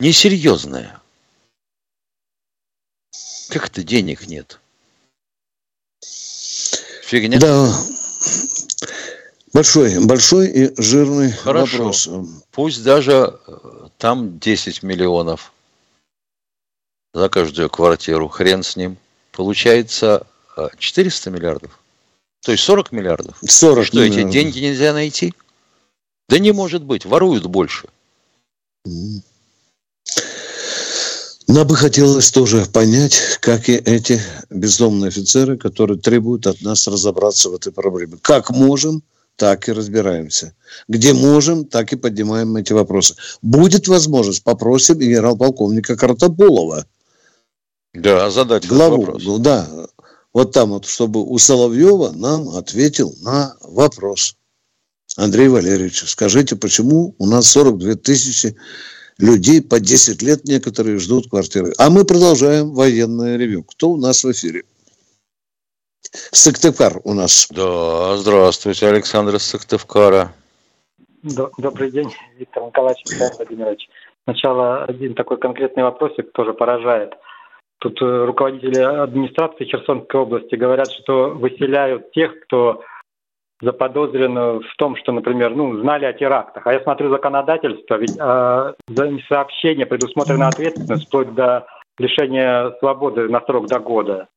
[0.01, 1.03] несерьезная.
[3.49, 4.61] Как это денег нет?
[7.03, 7.39] Фигня.
[7.39, 7.73] Да.
[9.53, 11.77] Большой, большой и жирный Хорошо.
[11.79, 12.09] вопрос.
[12.51, 15.53] Пусть даже э, там 10 миллионов
[17.15, 18.29] за каждую квартиру.
[18.29, 18.99] Хрен с ним.
[19.33, 20.27] Получается
[20.79, 21.79] 400 миллиардов?
[22.43, 23.39] То есть 40 миллиардов?
[23.43, 24.27] 40 Что, миллиардов.
[24.27, 25.35] эти деньги нельзя найти?
[26.29, 27.89] Да не может быть, воруют больше.
[31.49, 37.51] Нам бы хотелось тоже понять, как и эти бездомные офицеры, которые требуют от нас разобраться
[37.51, 38.19] в этой проблеме.
[38.21, 39.03] Как можем,
[39.37, 40.55] так и разбираемся.
[40.89, 43.15] Где можем, так и поднимаем эти вопросы.
[43.43, 46.85] Будет возможность, попросим генерал-полковника Картополова.
[47.95, 49.25] Да, задать главу, вопрос.
[49.39, 49.69] Да,
[50.33, 54.35] вот там вот, чтобы у Соловьева нам ответил на вопрос.
[55.17, 58.57] Андрей Валерьевич, скажите, почему у нас 42 тысячи
[59.19, 61.73] людей по 10 лет некоторые ждут квартиры?
[61.79, 63.63] А мы продолжаем военное ревю.
[63.65, 64.63] Кто у нас в эфире?
[66.03, 67.49] Сыктывкар у нас.
[67.51, 70.33] Да, здравствуйте, Александр Сыктывкара.
[71.23, 73.89] Добрый день, Виктор Николаевич Михаил Владимирович.
[74.25, 77.13] Сначала один такой конкретный вопросик тоже поражает–
[77.79, 82.83] Тут э, руководители администрации Херсонской области говорят, что выселяют тех, кто
[83.61, 86.67] заподозрен в том, что, например, ну, знали о терактах.
[86.67, 91.67] А я смотрю законодательство, ведь э, за несообщение предусмотрена ответственность вплоть до
[91.99, 94.29] лишения свободы на срок до года.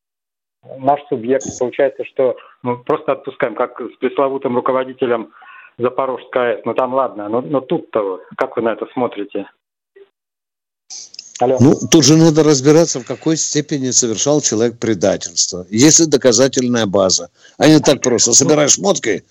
[0.78, 5.32] Наш субъект, получается, что мы просто отпускаем, как с пресловутым руководителем
[5.78, 6.66] Запорожская АЭС.
[6.66, 9.50] Ну там ладно, но, но тут-то как вы на это смотрите?
[11.40, 11.58] Алло.
[11.60, 15.66] Ну, тут же надо разбираться, в какой степени совершал человек предательство.
[15.70, 17.30] Есть ли доказательная база.
[17.58, 18.34] А не так просто.
[18.34, 19.24] Собираешь шмотки,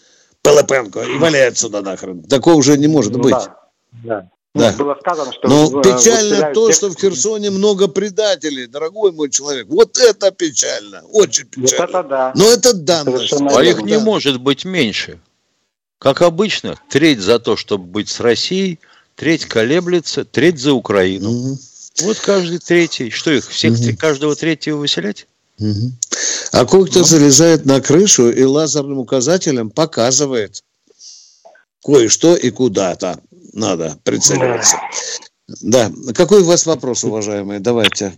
[0.42, 2.23] Пелепенко, и валяет сюда нахрен.
[2.23, 3.33] Такого уже не может ну, быть.
[3.33, 3.59] Да,
[4.05, 4.29] да.
[4.55, 4.73] Да.
[4.73, 6.77] Было сказано, что Но печально то, тех...
[6.77, 9.66] что в Херсоне много предателей, дорогой мой человек.
[9.68, 11.87] Вот это печально, очень печально.
[11.87, 12.33] Вот это да.
[12.35, 13.33] Но это данность.
[13.33, 15.21] А их не может быть меньше.
[15.99, 18.81] Как обычно, треть за то, чтобы быть с Россией,
[19.16, 21.31] треть колеблется, треть за Украину.
[21.31, 21.59] Угу.
[22.02, 23.11] Вот каждый третий.
[23.11, 23.96] Что их, всех, угу.
[23.98, 25.26] каждого третьего выселять?
[25.58, 25.92] Угу.
[26.52, 27.04] А кое-кто ну.
[27.04, 30.62] залезает на крышу и лазерным указателем показывает
[31.82, 33.20] кое-что и куда-то
[33.52, 34.76] надо прицеливаться.
[35.62, 35.88] Да.
[35.88, 36.12] да.
[36.14, 37.61] Какой у вас вопрос, уважаемые?
[37.61, 38.12] Давайте.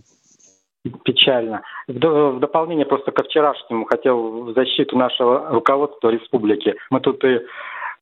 [1.05, 1.61] Печально.
[1.87, 6.73] В, дополнение просто ко вчерашнему хотел в защиту нашего руководства республики.
[6.89, 7.39] Мы тут и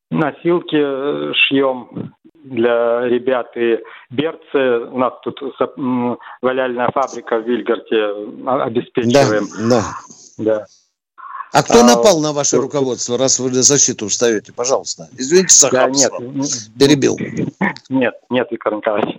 [0.10, 4.86] носилки э, шьем для ребят и берцы.
[4.92, 5.40] У нас тут
[6.42, 8.14] валяльная фабрика в Вильгарте
[8.48, 9.46] обеспечиваем.
[9.70, 9.84] Да,
[10.38, 10.60] да.
[10.60, 10.66] да.
[11.52, 14.54] А кто а, напал на ваше руководство, раз вы на защиту встаете?
[14.54, 15.10] Пожалуйста.
[15.18, 15.98] Извините, Сахаров.
[15.98, 16.12] Да, нет,
[16.78, 17.18] перебил.
[17.90, 19.18] Нет, нет, Виктор Николаевич,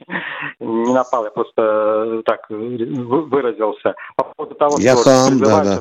[0.61, 3.97] не напал, я просто э, так выразился.
[4.15, 5.81] По поводу того, я что хам, да, да.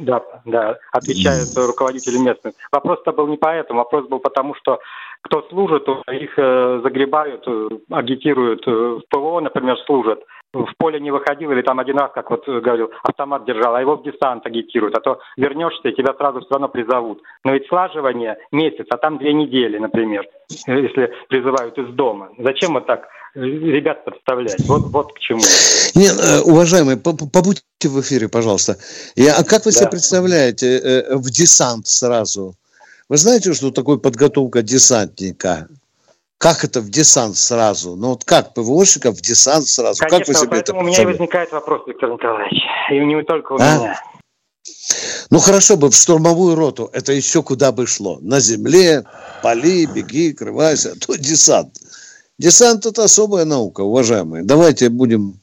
[0.00, 1.66] да, да, отвечают mm.
[1.66, 2.54] руководители местных.
[2.72, 4.80] Вопрос-то был не по этому, вопрос был потому, что
[5.20, 10.20] кто служит, их э, загребают, э, агитируют, в ПВО, например, служат,
[10.54, 13.96] в поле не выходил или там один раз, как вот говорил, автомат держал, а его
[13.96, 17.20] в десант агитируют, а то вернешься и тебя сразу все равно призовут.
[17.44, 20.26] Но ведь слаживание месяц, а там две недели, например,
[20.66, 22.30] если призывают из дома.
[22.38, 24.60] Зачем вот так ребят подставлять?
[24.66, 25.40] Вот, вот к чему.
[25.94, 28.76] Нет, э, уважаемые, побудьте в эфире, пожалуйста.
[29.16, 29.78] Я, а как вы да.
[29.78, 32.54] себе представляете э, э, в десант сразу?
[33.08, 35.68] Вы знаете, что такое подготовка десантника?
[36.38, 37.96] Как это в десант сразу?
[37.96, 40.00] Ну вот как ПВОшника в десант сразу?
[40.00, 42.62] Конечно, как вы себе поэтому это у меня и возникает вопрос, Виктор Николаевич.
[42.90, 43.58] И не только у а?
[43.58, 44.00] меня.
[45.30, 48.18] Ну хорошо бы в штурмовую роту, это еще куда бы шло.
[48.20, 49.04] На земле,
[49.42, 51.78] поли, беги, крывайся, а то десант.
[52.38, 54.42] Десант это особая наука, уважаемые.
[54.44, 55.40] Давайте будем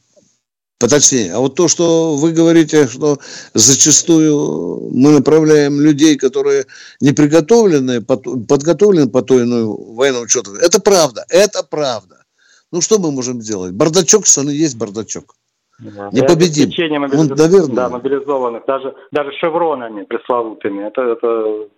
[0.82, 1.32] поточнее.
[1.32, 3.18] А вот то, что вы говорите, что
[3.54, 6.66] зачастую мы направляем людей, которые
[7.00, 12.24] не приготовлены, подготовлены по той иной военному учету, это правда, это правда.
[12.72, 13.72] Ну, что мы можем сделать?
[13.72, 15.34] Бардачок, он и есть бардачок.
[15.78, 16.10] Да.
[16.12, 16.68] Не победим.
[17.00, 17.20] Мобилиз...
[17.20, 17.76] Он, наверное...
[17.76, 20.86] Да, мобилизованных, даже, даже шевронами пресловутыми.
[20.86, 21.68] Это, это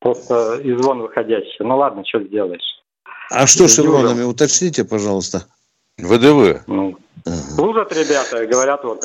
[0.00, 1.66] просто из вон выходящее.
[1.66, 2.82] Ну ладно, что сделаешь.
[3.30, 4.22] А что шевронами?
[4.22, 5.46] Уточните, пожалуйста.
[6.02, 6.62] ВДВ.
[6.66, 6.96] Ну,
[7.54, 9.00] служат ребята, говорят, вот,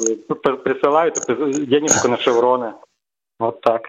[0.63, 1.15] присылают
[1.69, 2.73] денежку на шевроны.
[3.39, 3.83] Вот так.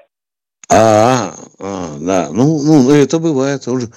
[0.71, 2.29] А, а, да.
[2.31, 3.67] Ну, ну, это бывает.
[3.67, 3.89] Уже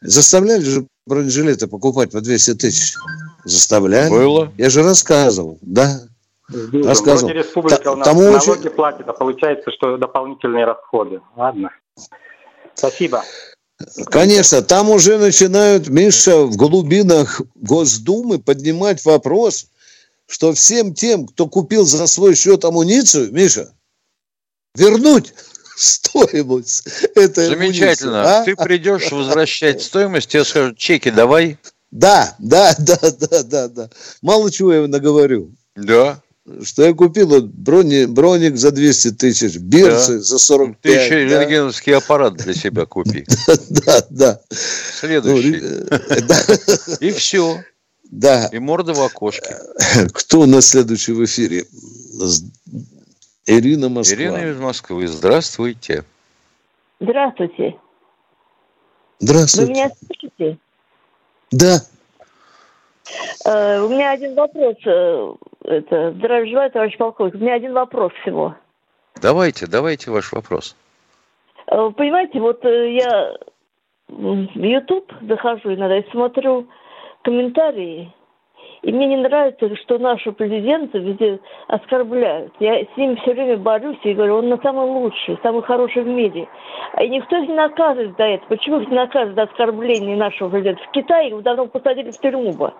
[0.00, 2.94] заставляли же бронежилеты покупать по 200 тысяч.
[3.44, 4.10] Заставляли.
[4.10, 4.52] Было.
[4.56, 6.00] Я же рассказывал, да.
[6.48, 6.88] Вижу.
[6.88, 7.28] Рассказывал.
[7.28, 8.70] Вроде республика Т- у нас налоги очень...
[8.70, 11.20] платит, а получается, что дополнительные расходы.
[11.36, 11.70] Ладно.
[12.74, 13.22] Спасибо.
[14.06, 19.66] Конечно, там уже начинают, Миша, в глубинах Госдумы поднимать вопрос,
[20.26, 23.72] что всем тем, кто купил за свой счет амуницию, Миша,
[24.74, 25.34] вернуть
[25.76, 28.22] стоимость этой Замечательно.
[28.22, 28.44] Амуниции, а?
[28.44, 31.58] Ты придешь возвращать стоимость, тебе скажут, чеки давай.
[31.90, 33.90] Да, да, да, да, да, да.
[34.22, 35.52] Мало чего я наговорю.
[35.74, 36.22] Да
[36.62, 40.20] что я купил вот брони, броник за 200 тысяч, бирсы да.
[40.20, 40.80] за 45.
[40.80, 41.40] Ты еще да.
[41.40, 43.24] рентгеновский аппарат для себя купи.
[43.68, 44.40] Да, да.
[44.50, 45.60] Следующий.
[45.60, 47.62] Ну, И все.
[48.10, 48.48] Да.
[48.52, 49.56] И морда в окошке.
[50.12, 51.64] Кто у нас следующий в эфире?
[53.46, 54.16] Ирина Москва.
[54.16, 55.08] Ирина из Москвы.
[55.08, 56.04] Здравствуйте.
[57.00, 57.76] Здравствуйте.
[59.18, 59.66] Здравствуйте.
[59.66, 60.58] Вы меня слышите?
[61.50, 61.82] Да.
[63.44, 64.76] Э, у меня один вопрос.
[65.66, 67.34] Э, это, здравия желаю, товарищ полковник.
[67.34, 68.54] У меня один вопрос всего.
[69.20, 70.76] Давайте, давайте ваш вопрос.
[71.66, 73.36] Э, понимаете, вот я
[74.08, 76.68] в YouTube захожу иногда и смотрю
[77.22, 78.12] комментарии,
[78.82, 82.52] и мне не нравится, что нашего президента везде оскорбляют.
[82.60, 86.06] Я с ним все время борюсь и говорю, он на самый лучший, самый хороший в
[86.06, 86.46] мире.
[86.92, 88.46] А и никто их не наказывает за это.
[88.46, 90.84] Почему их не наказывают за оскорбление нашего президента?
[90.84, 92.72] В Китае их давно посадили в тюрьму бы.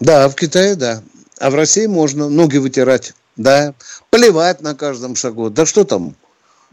[0.00, 0.96] Да, в Китае, да.
[1.40, 3.74] А в России можно ноги вытирать, да,
[4.10, 5.50] плевать на каждом шагу.
[5.50, 6.14] Да что там?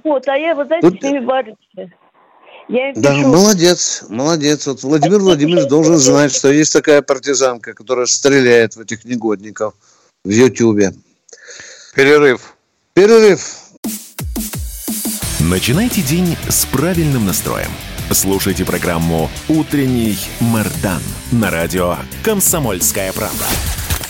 [0.04, 1.00] Вот, а я, вы знаете, Тут...
[1.00, 1.56] с ними борюсь.
[2.68, 3.28] Я да, пишу.
[3.28, 4.68] молодец, молодец.
[4.68, 9.74] Вот Владимир Владимирович должен знать, что есть такая партизанка, которая стреляет в этих негодников
[10.24, 10.94] в Ютьюбе.
[11.96, 12.56] Перерыв.
[12.94, 13.58] Перерыв.
[15.40, 17.72] Начинайте день с правильным настроем.
[18.12, 21.02] Слушайте программу «Утренний Мардан»
[21.32, 23.46] на радио «Комсомольская правда».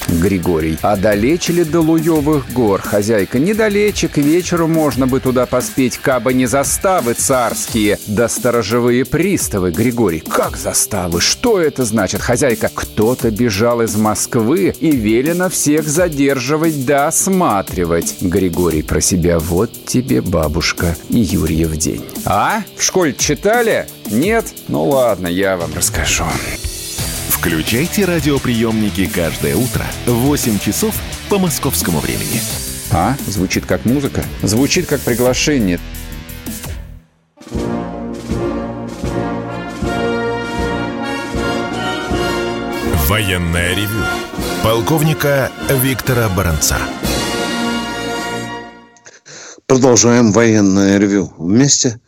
[0.08, 0.78] Григорий.
[0.82, 3.39] А далече ли до Луевых гор, хозяйка?
[3.39, 10.20] Недалече, к вечеру можно бы туда поспеть, кабы не заставы царские, да сторожевые приставы, Григорий.
[10.20, 11.22] Как заставы?
[11.22, 12.70] Что это значит, хозяйка?
[12.74, 18.18] Кто-то бежал из Москвы и велено всех задерживать да осматривать.
[18.22, 19.39] Григорий про себя.
[19.39, 22.04] Вот тебе бабушка и Юрьев день.
[22.26, 22.64] А?
[22.76, 23.88] В школе читали?
[24.10, 24.45] Нет?
[24.68, 26.26] Ну ладно, я вам расскажу.
[27.42, 30.94] Включайте радиоприемники каждое утро в 8 часов
[31.28, 32.39] по московскому времени.
[32.92, 33.18] А?
[33.26, 34.24] Звучит как музыка?
[34.44, 35.80] Звучит как приглашение.
[43.08, 44.06] Военная ревю.
[44.64, 46.78] Полковника Виктора Баранца.
[49.66, 52.00] Продолжаем военное ревю вместе.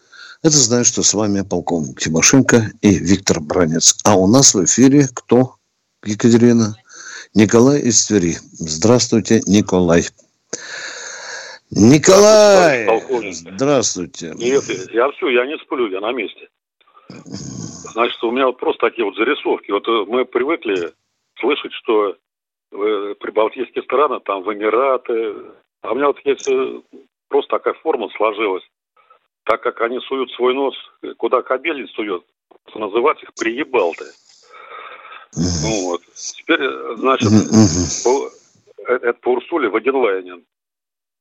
[0.43, 3.97] Это значит, что с вами полковник Тимошенко и Виктор Бранец.
[4.03, 5.55] А у нас в эфире кто,
[6.03, 6.75] Екатерина?
[7.33, 8.35] Николай из Твери.
[8.51, 10.01] Здравствуйте, Николай.
[11.71, 12.89] Николай!
[13.31, 14.33] Здравствуйте.
[14.35, 16.49] Нет, я все, я не сплю, я на месте.
[17.07, 19.71] Значит, у меня вот просто такие вот зарисовки.
[19.71, 20.91] Вот э, мы привыкли
[21.39, 22.17] слышать, что
[22.69, 25.35] в прибалтийские страны, там, в Эмираты.
[25.83, 26.81] А у меня вот есть э,
[27.29, 28.63] просто такая форма сложилась
[29.45, 30.75] так как они суют свой нос,
[31.17, 32.23] куда кобель сует,
[32.75, 34.05] называть их приебалты.
[35.35, 36.01] Ну, вот.
[36.13, 36.61] Теперь,
[36.97, 37.29] значит,
[38.03, 38.29] по,
[38.87, 40.45] э, это по Урсуле Вагенлайнен.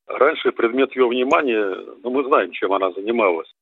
[0.07, 3.53] Раньше предмет ее внимания, ну, мы знаем, чем она занималась.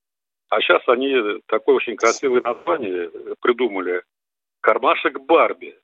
[0.49, 4.03] А сейчас они такое очень красивое название придумали.
[4.61, 5.79] Кармашек Барби.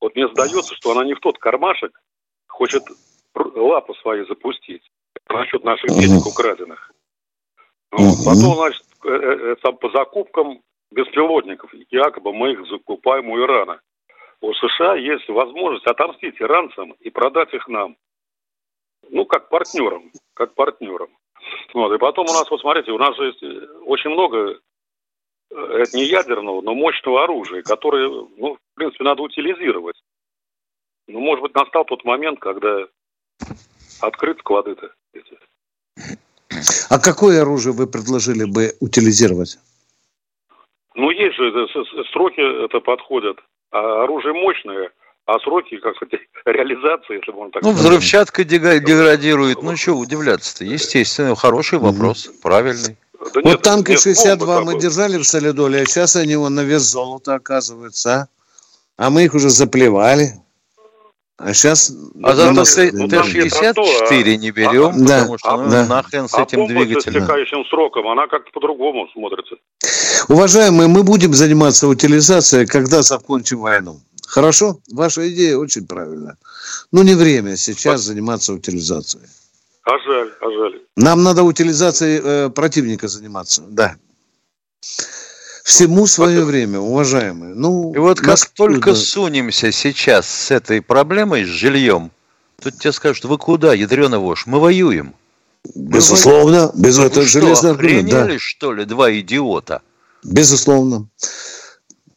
[0.00, 1.98] Вот мне сдается, что она не в тот кармашек
[2.46, 2.82] хочет
[3.34, 4.82] лапу свою запустить
[5.28, 6.89] насчет наших денег украденных.
[7.90, 13.80] Потом, значит, э, э, это, по закупкам беспилотников, якобы мы их закупаем у Ирана.
[14.40, 17.96] У США есть возможность отомстить иранцам и продать их нам.
[19.08, 21.10] Ну, как партнерам, как партнерам.
[21.74, 21.92] Вот.
[21.92, 24.58] И потом у нас, вот смотрите, у нас же есть э, очень много,
[25.50, 30.00] это не ядерного, но мощного оружия, которое, ну, в принципе, надо утилизировать.
[31.08, 32.86] Ну, может быть, настал тот момент, когда
[34.00, 35.38] открыт склады-то эти.
[36.90, 39.58] А какое оружие вы предложили бы утилизировать?
[40.96, 41.66] Ну, есть же
[42.12, 43.38] сроки это подходят.
[43.70, 44.90] А оружие мощное,
[45.24, 47.84] а сроки, как сказать, реализации, если можно так ну, сказать.
[47.84, 49.62] Ну, взрывчатка деградирует.
[49.62, 50.64] Ну, что удивляться-то?
[50.64, 52.98] Естественно, хороший вопрос, правильный.
[53.12, 56.82] Да вот нет, танки 62 мы держали в Солидоле, а сейчас они вон на вес
[56.82, 58.10] золота оказываются.
[58.10, 58.28] А?
[59.00, 60.34] а мы их уже заплевали.
[61.42, 61.90] А сейчас...
[62.22, 65.86] А зато Т-64 не берем, да, потому что ну, да.
[65.86, 67.24] нахрен с этим а двигателем.
[67.24, 69.56] с сроком, она как-то по-другому смотрится.
[70.28, 74.00] Уважаемые, мы будем заниматься утилизацией, когда закончим войну.
[74.28, 74.80] Хорошо?
[74.92, 76.36] Ваша идея очень правильная.
[76.92, 79.24] Ну, не время сейчас заниматься утилизацией.
[79.84, 80.82] А жаль, а жаль.
[80.96, 83.96] Нам надо утилизацией э, противника заниматься, да.
[85.70, 87.54] Всему свое время, уважаемые.
[87.54, 92.10] Ну, и вот как только сунемся сейчас с этой проблемой, с жильем,
[92.60, 95.14] тут тебе скажут, вы куда, ядреный вож, мы воюем.
[95.76, 98.10] Безусловно, без ну, этого железного аргумент.
[98.10, 98.38] Да.
[98.40, 99.82] что ли, два идиота?
[100.24, 101.06] Безусловно.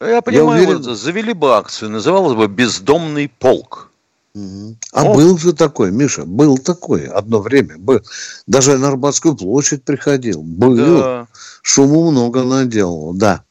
[0.01, 0.81] Я понимаю, Я уверен...
[0.81, 3.91] вот завели бы акцию, называлась бы «Бездомный полк».
[4.35, 5.13] А О.
[5.13, 7.77] был же такой, Миша, был такой одно время.
[7.77, 8.01] Был.
[8.47, 10.41] Даже на Арбатскую площадь приходил.
[10.41, 10.75] Был.
[10.75, 11.27] Да.
[11.61, 13.43] Шуму много наделал, да.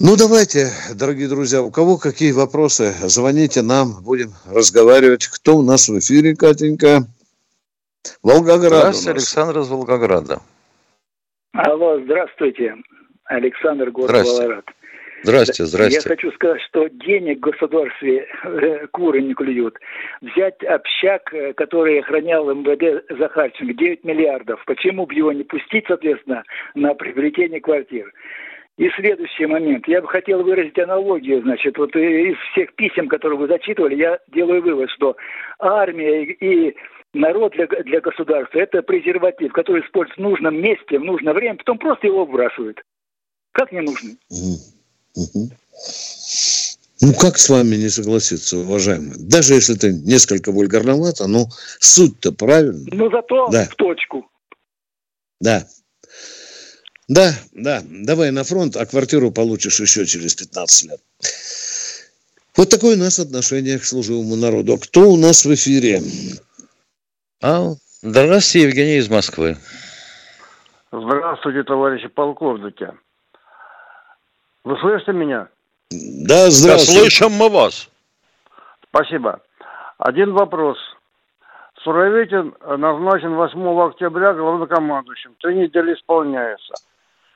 [0.00, 5.26] Ну, давайте, дорогие друзья, у кого какие вопросы, звоните нам, будем разговаривать.
[5.28, 7.06] Кто у нас в эфире, Катенька?
[8.22, 10.40] Волгоград Здравствуйте, Александр из Волгограда.
[11.52, 12.74] Алло, здравствуйте.
[13.24, 14.42] Александр, город здравствуйте.
[14.42, 14.64] Волгоград.
[15.22, 16.00] Здрасте, здрасте.
[16.02, 19.78] Я хочу сказать, что денег в государстве э, куры не клюют.
[20.20, 24.62] Взять общак, э, который охранял МВД Захарченко, 9 миллиардов.
[24.66, 26.44] Почему бы его не пустить, соответственно,
[26.74, 28.12] на приобретение квартир?
[28.78, 29.88] И следующий момент.
[29.88, 34.62] Я бы хотел выразить аналогию, значит, вот из всех писем, которые вы зачитывали, я делаю
[34.62, 35.16] вывод, что
[35.58, 36.76] армия и
[37.14, 41.78] народ для, для государства– это презерватив, который используется в нужном месте, в нужное время, потом
[41.78, 42.82] просто его выбрасывают.
[43.52, 44.10] Как не нужно?
[45.16, 45.50] Угу.
[47.02, 49.14] Ну, как с вами не согласиться, уважаемый?
[49.18, 51.48] Даже если это несколько вульгарновато, но
[51.78, 52.92] суть-то правильная.
[52.92, 53.64] Ну, зато да.
[53.64, 54.26] в точку.
[55.40, 55.66] Да.
[57.08, 57.82] Да, да.
[57.84, 61.00] Давай на фронт, а квартиру получишь еще через 15 лет.
[62.56, 64.74] Вот такое у нас отношение к служивому народу.
[64.74, 66.02] А кто у нас в эфире?
[67.42, 69.58] А, здравствуйте, Евгений из Москвы.
[70.90, 72.88] Здравствуйте, товарищи полковники.
[74.66, 75.46] Вы слышите меня?
[75.92, 76.66] Да, здравствуйте.
[76.66, 77.88] Да, слышим мы вас.
[78.88, 79.40] Спасибо.
[79.96, 80.76] Один вопрос.
[81.84, 85.36] Суровикин назначен 8 октября главнокомандующим.
[85.40, 86.74] Три недели исполняется.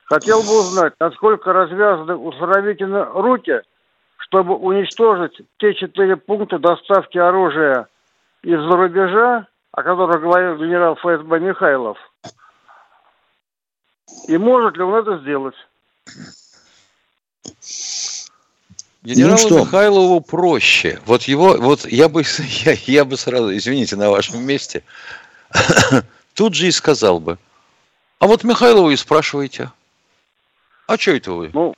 [0.07, 3.61] Хотел бы узнать, насколько развязаны у Суровикина руки,
[4.19, 7.87] чтобы уничтожить те четыре пункта доставки оружия
[8.43, 11.97] из-за рубежа, о которых говорил генерал ФСБ Михайлов.
[14.27, 15.55] И может ли он это сделать?
[19.03, 21.01] Генералу ну, Михайлову проще.
[21.07, 22.23] Вот его, вот я бы,
[22.65, 24.83] я, я бы сразу, извините, на вашем месте,
[26.35, 27.39] тут же и сказал бы.
[28.19, 29.73] А вот Михайлову и спрашиваете.
[30.87, 31.51] А что это вы?
[31.55, 31.75] Ну,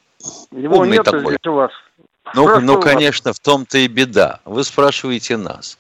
[0.51, 1.27] его Умный нет такой.
[1.27, 1.71] здесь у вас.
[2.35, 4.41] Ну, ну, конечно, в том-то и беда.
[4.45, 5.79] Вы спрашиваете нас.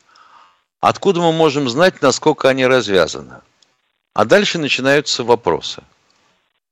[0.80, 3.40] Откуда мы можем знать, насколько они развязаны?
[4.14, 5.82] А дальше начинаются вопросы.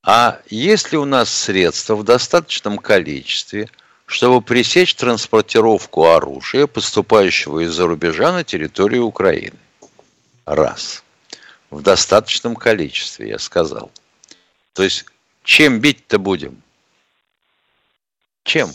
[0.02, 3.68] А есть ли у нас средства в достаточном количестве–
[4.10, 9.56] чтобы пресечь транспортировку оружия, поступающего из-за рубежа на территорию Украины.
[10.44, 11.04] Раз.
[11.70, 13.92] В достаточном количестве, я сказал.
[14.74, 15.06] То есть,
[15.44, 16.60] чем бить-то будем?
[18.42, 18.70] Чем?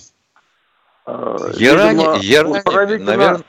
[1.06, 3.44] Яране, Яране, наверное...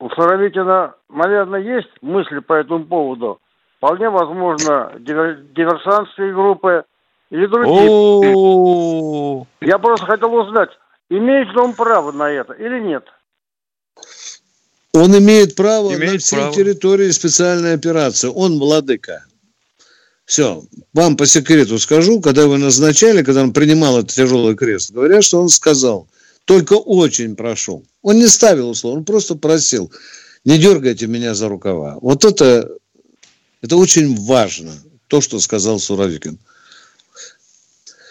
[0.00, 3.40] У Суровикина, наверное, есть мысли по этому поводу.
[3.78, 6.84] Вполне возможно, диверсантские группы
[7.30, 9.46] или другие.
[9.60, 10.70] Я просто хотел узнать,
[11.10, 13.04] Имеет ли он право на это или нет?
[14.92, 16.54] Он имеет право имеет на всей право.
[16.54, 18.30] территории специальной операции.
[18.34, 19.24] Он владыка.
[20.24, 20.62] Все.
[20.92, 25.40] Вам по секрету скажу, когда вы назначали, когда он принимал этот тяжелый крест, говорят, что
[25.40, 26.08] он сказал,
[26.44, 27.84] только очень прошу.
[28.02, 29.90] Он не ставил условия, он просто просил,
[30.44, 31.96] не дергайте меня за рукава.
[32.02, 32.70] Вот это,
[33.62, 34.72] это очень важно,
[35.08, 36.38] то, что сказал Суровикин.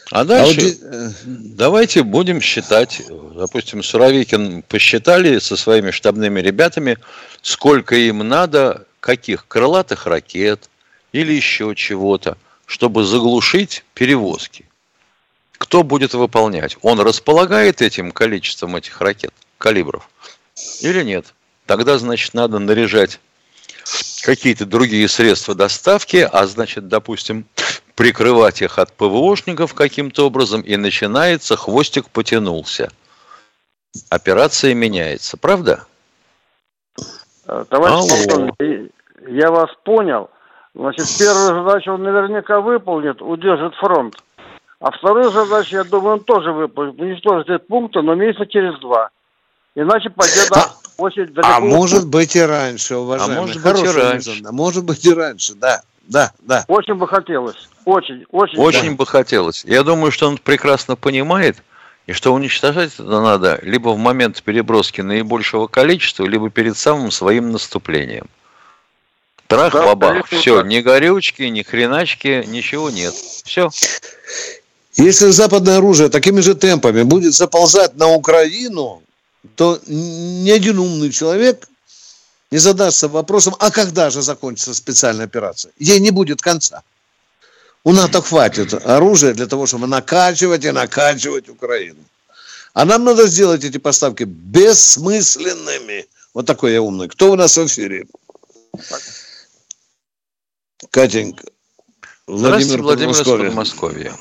[0.09, 1.13] А дальше а вот...
[1.25, 3.01] давайте будем считать,
[3.35, 6.97] допустим, Суровикин посчитали со своими штабными ребятами,
[7.41, 10.69] сколько им надо, каких крылатых ракет
[11.11, 14.65] или еще чего-то, чтобы заглушить перевозки.
[15.57, 16.77] Кто будет выполнять?
[16.81, 20.09] Он располагает этим количеством этих ракет, калибров,
[20.81, 21.33] или нет?
[21.65, 23.19] Тогда, значит, надо наряжать
[24.27, 27.45] какие-то другие средства доставки, а значит, допустим,
[27.95, 32.91] прикрывать их от ПВОшников каким-то образом, и начинается, хвостик потянулся.
[34.09, 35.85] Операция меняется, правда?
[37.47, 38.91] Э, товарищ полковник,
[39.29, 40.29] я вас понял.
[40.75, 44.21] Значит, первую задачу он наверняка выполнит, удержит фронт.
[44.81, 46.99] А вторую задачу, я думаю, он тоже выполнит.
[46.99, 49.09] Уничтожит эти пункты, но месяца через два.
[49.73, 50.67] Иначе победа
[50.97, 51.47] очень далеко.
[51.47, 53.37] А может быть и раньше, уважаемый.
[53.37, 54.41] А может быть и раньше.
[54.45, 56.65] А может быть и раньше, да да, да.
[56.67, 57.69] Очень бы хотелось.
[57.85, 58.57] Очень, очень.
[58.57, 58.95] Очень да.
[58.95, 59.63] бы хотелось.
[59.65, 61.57] Я думаю, что он прекрасно понимает,
[62.05, 67.51] и что уничтожать это надо либо в момент переброски наибольшего количества, либо перед самым своим
[67.51, 68.27] наступлением.
[69.47, 70.67] Трах, да, бабах, все, так.
[70.67, 73.13] ни горючки, ни хреначки, ничего нет.
[73.13, 73.69] Все.
[74.95, 79.01] Если западное оружие такими же темпами будет заползать на Украину,
[79.55, 81.67] то ни один умный человек
[82.51, 85.71] не задастся вопросом, а когда же закончится специальная операция?
[85.79, 86.83] Ей не будет конца.
[87.83, 92.03] У НАТО хватит оружия для того, чтобы накачивать и накачивать Украину.
[92.73, 96.05] А нам надо сделать эти поставки бессмысленными.
[96.33, 97.07] Вот такой я умный.
[97.07, 98.05] Кто у нас в эфире?
[100.91, 101.47] Катенька.
[102.27, 103.47] Владимир, Владимир Подмосковье.
[103.47, 104.13] Подмосковье.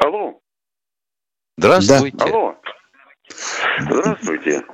[0.00, 0.40] Алло.
[1.56, 2.16] Здравствуйте.
[2.16, 2.24] Да.
[2.26, 2.54] Алло.
[3.80, 4.64] Здравствуйте.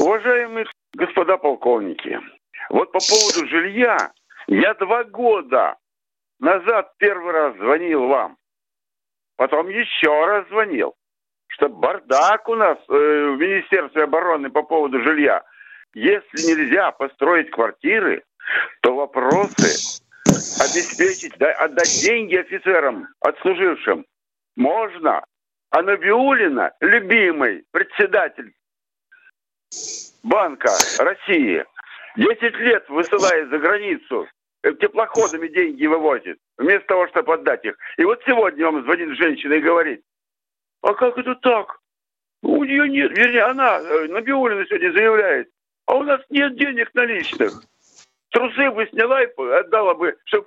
[0.00, 2.18] Уважаемые господа полковники,
[2.70, 4.12] вот по поводу жилья,
[4.46, 5.76] я два года
[6.40, 8.36] назад первый раз звонил вам,
[9.36, 10.94] потом еще раз звонил,
[11.48, 15.42] что бардак у нас э, в Министерстве обороны по поводу жилья.
[15.94, 18.24] Если нельзя построить квартиры,
[18.82, 24.04] то вопросы обеспечить, да, отдать деньги офицерам, отслужившим,
[24.56, 25.24] можно.
[25.74, 28.54] А Набиулина, любимый председатель
[30.22, 30.70] Банка
[31.00, 31.64] России
[32.16, 34.28] 10 лет высылает за границу,
[34.62, 37.76] э, теплоходами деньги вывозит, вместо того, чтобы отдать их.
[37.96, 40.04] И вот сегодня вам звонит женщина и говорит,
[40.80, 41.80] а как это так?
[42.42, 45.48] У нее нет, вернее, она, э, Набиулина сегодня заявляет,
[45.86, 47.50] а у нас нет денег наличных.
[48.30, 49.26] Трусы бы сняла и
[49.58, 50.46] отдала бы, чтобы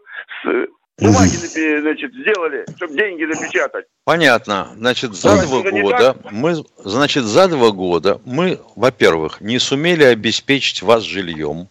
[0.99, 3.85] бумаги, значит, сделали, чтобы деньги напечатать.
[4.03, 4.69] Понятно.
[4.75, 10.81] Значит, за да, два года мы, значит, за два года мы, во-первых, не сумели обеспечить
[10.81, 11.67] вас жильем,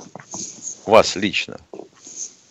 [0.87, 1.59] вас лично.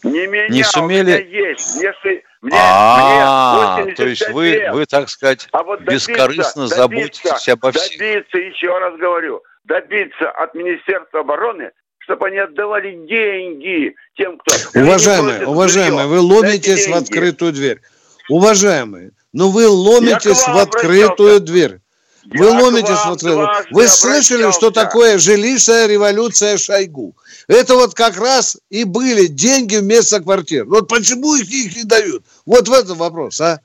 [0.04, 1.16] Не меня, не сумели...
[1.16, 1.78] у меня есть.
[1.78, 1.94] Мне,
[2.42, 7.50] мне, а, мне то есть вы, вы, так сказать, а вот добиться, бескорыстно добиться, заботитесь
[7.50, 7.98] обо всех.
[7.98, 11.72] Добиться, еще раз говорю, добиться от Министерства обороны,
[12.06, 14.56] чтобы они отдавали деньги тем, кто...
[14.80, 17.82] Уважаемые, уважаемые, вы ломитесь в открытую дверь.
[18.30, 21.80] Уважаемые, ну вы ломитесь в открытую дверь.
[22.26, 27.16] Вы Я ломитесь в открытую Вы слышали, что такое жилищная революция Шойгу?
[27.48, 30.66] Это вот как раз и были деньги вместо квартир.
[30.66, 32.24] Вот почему их, их не дают?
[32.46, 33.62] Вот в этом вопрос, а?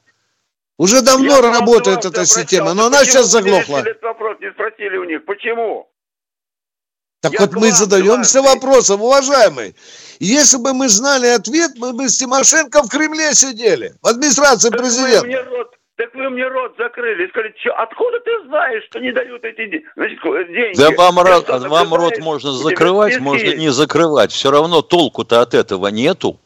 [0.77, 3.79] Уже давно Я работает эта система, но она сейчас заглохла.
[3.79, 5.25] Этот вопрос не спросили у них.
[5.27, 5.91] Почему?
[7.21, 9.75] Так Я вот мы задаемся вопросом, уважаемый.
[10.21, 14.81] Если бы мы знали ответ, мы бы с Тимошенко в Кремле сидели, в администрации так
[14.81, 15.21] президента.
[15.21, 17.29] Вы мне рот, так вы мне рот закрыли.
[17.29, 20.19] Сказали, что, откуда ты знаешь, что не дают эти значит,
[20.49, 20.79] деньги?
[20.79, 24.33] Да вам, рот, вам рот можно закрывать, можно не закрывать.
[24.33, 26.41] Все равно толку-то от этого нету.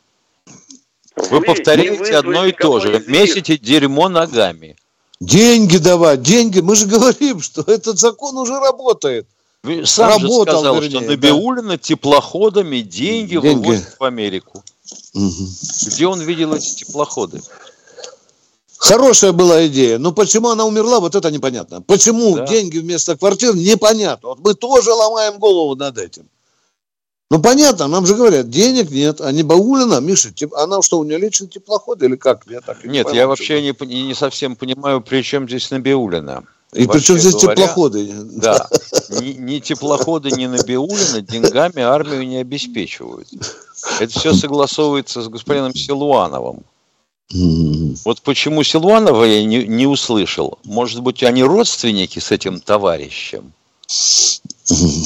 [1.15, 3.01] Вы, вы повторяете одно и то же.
[3.07, 4.77] Месите дерьмо ногами.
[5.21, 6.59] Деньги давать, деньги.
[6.59, 9.29] Мы же говорим, что этот закон уже работает.
[9.85, 11.79] Сам Работал, же сказал, вернее, что Набиулина да.
[11.79, 14.63] теплоходами деньги, деньги вывозит в Америку.
[15.15, 15.49] Угу.
[15.87, 17.41] Где он видел эти теплоходы?
[18.77, 21.81] Хорошая была идея, но почему она умерла, вот это непонятно.
[21.81, 22.47] Почему да.
[22.47, 24.31] деньги вместо квартир, непонятно.
[24.31, 26.29] Вот мы тоже ломаем голову над этим.
[27.31, 31.17] Ну, понятно, нам же говорят, денег нет, а не Баулина, Миша, она что, у нее
[31.17, 32.43] личный теплоход или как?
[32.47, 36.45] Я так нет, не я вообще не, не совсем понимаю, при чем здесь Набиулина.
[36.75, 38.13] И причем здесь говоря, теплоходы?
[38.35, 38.69] Да.
[39.21, 43.29] Ни, ни теплоходы, ни Набиулина деньгами армию не обеспечивают.
[44.01, 46.63] Это все согласовывается с господином Силуановым.
[48.05, 50.59] Вот почему Силуанова я не, не услышал.
[50.65, 53.53] Может быть, они родственники с этим товарищем?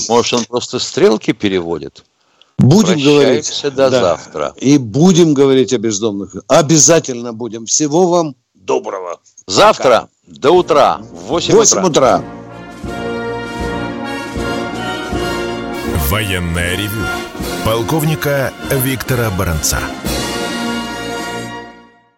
[0.08, 2.04] Может, он просто стрелки переводит?
[2.58, 3.60] Будем говорить.
[3.62, 3.90] до да.
[3.90, 4.52] завтра.
[4.56, 6.34] И будем говорить о бездомных.
[6.48, 7.66] Обязательно будем.
[7.66, 9.20] Всего вам доброго.
[9.46, 10.40] Завтра Пока.
[10.40, 11.88] до утра в 8, 8 утра.
[11.88, 12.24] утра.
[16.10, 17.04] Военная ревю.
[17.66, 19.78] Полковника Виктора Баранца.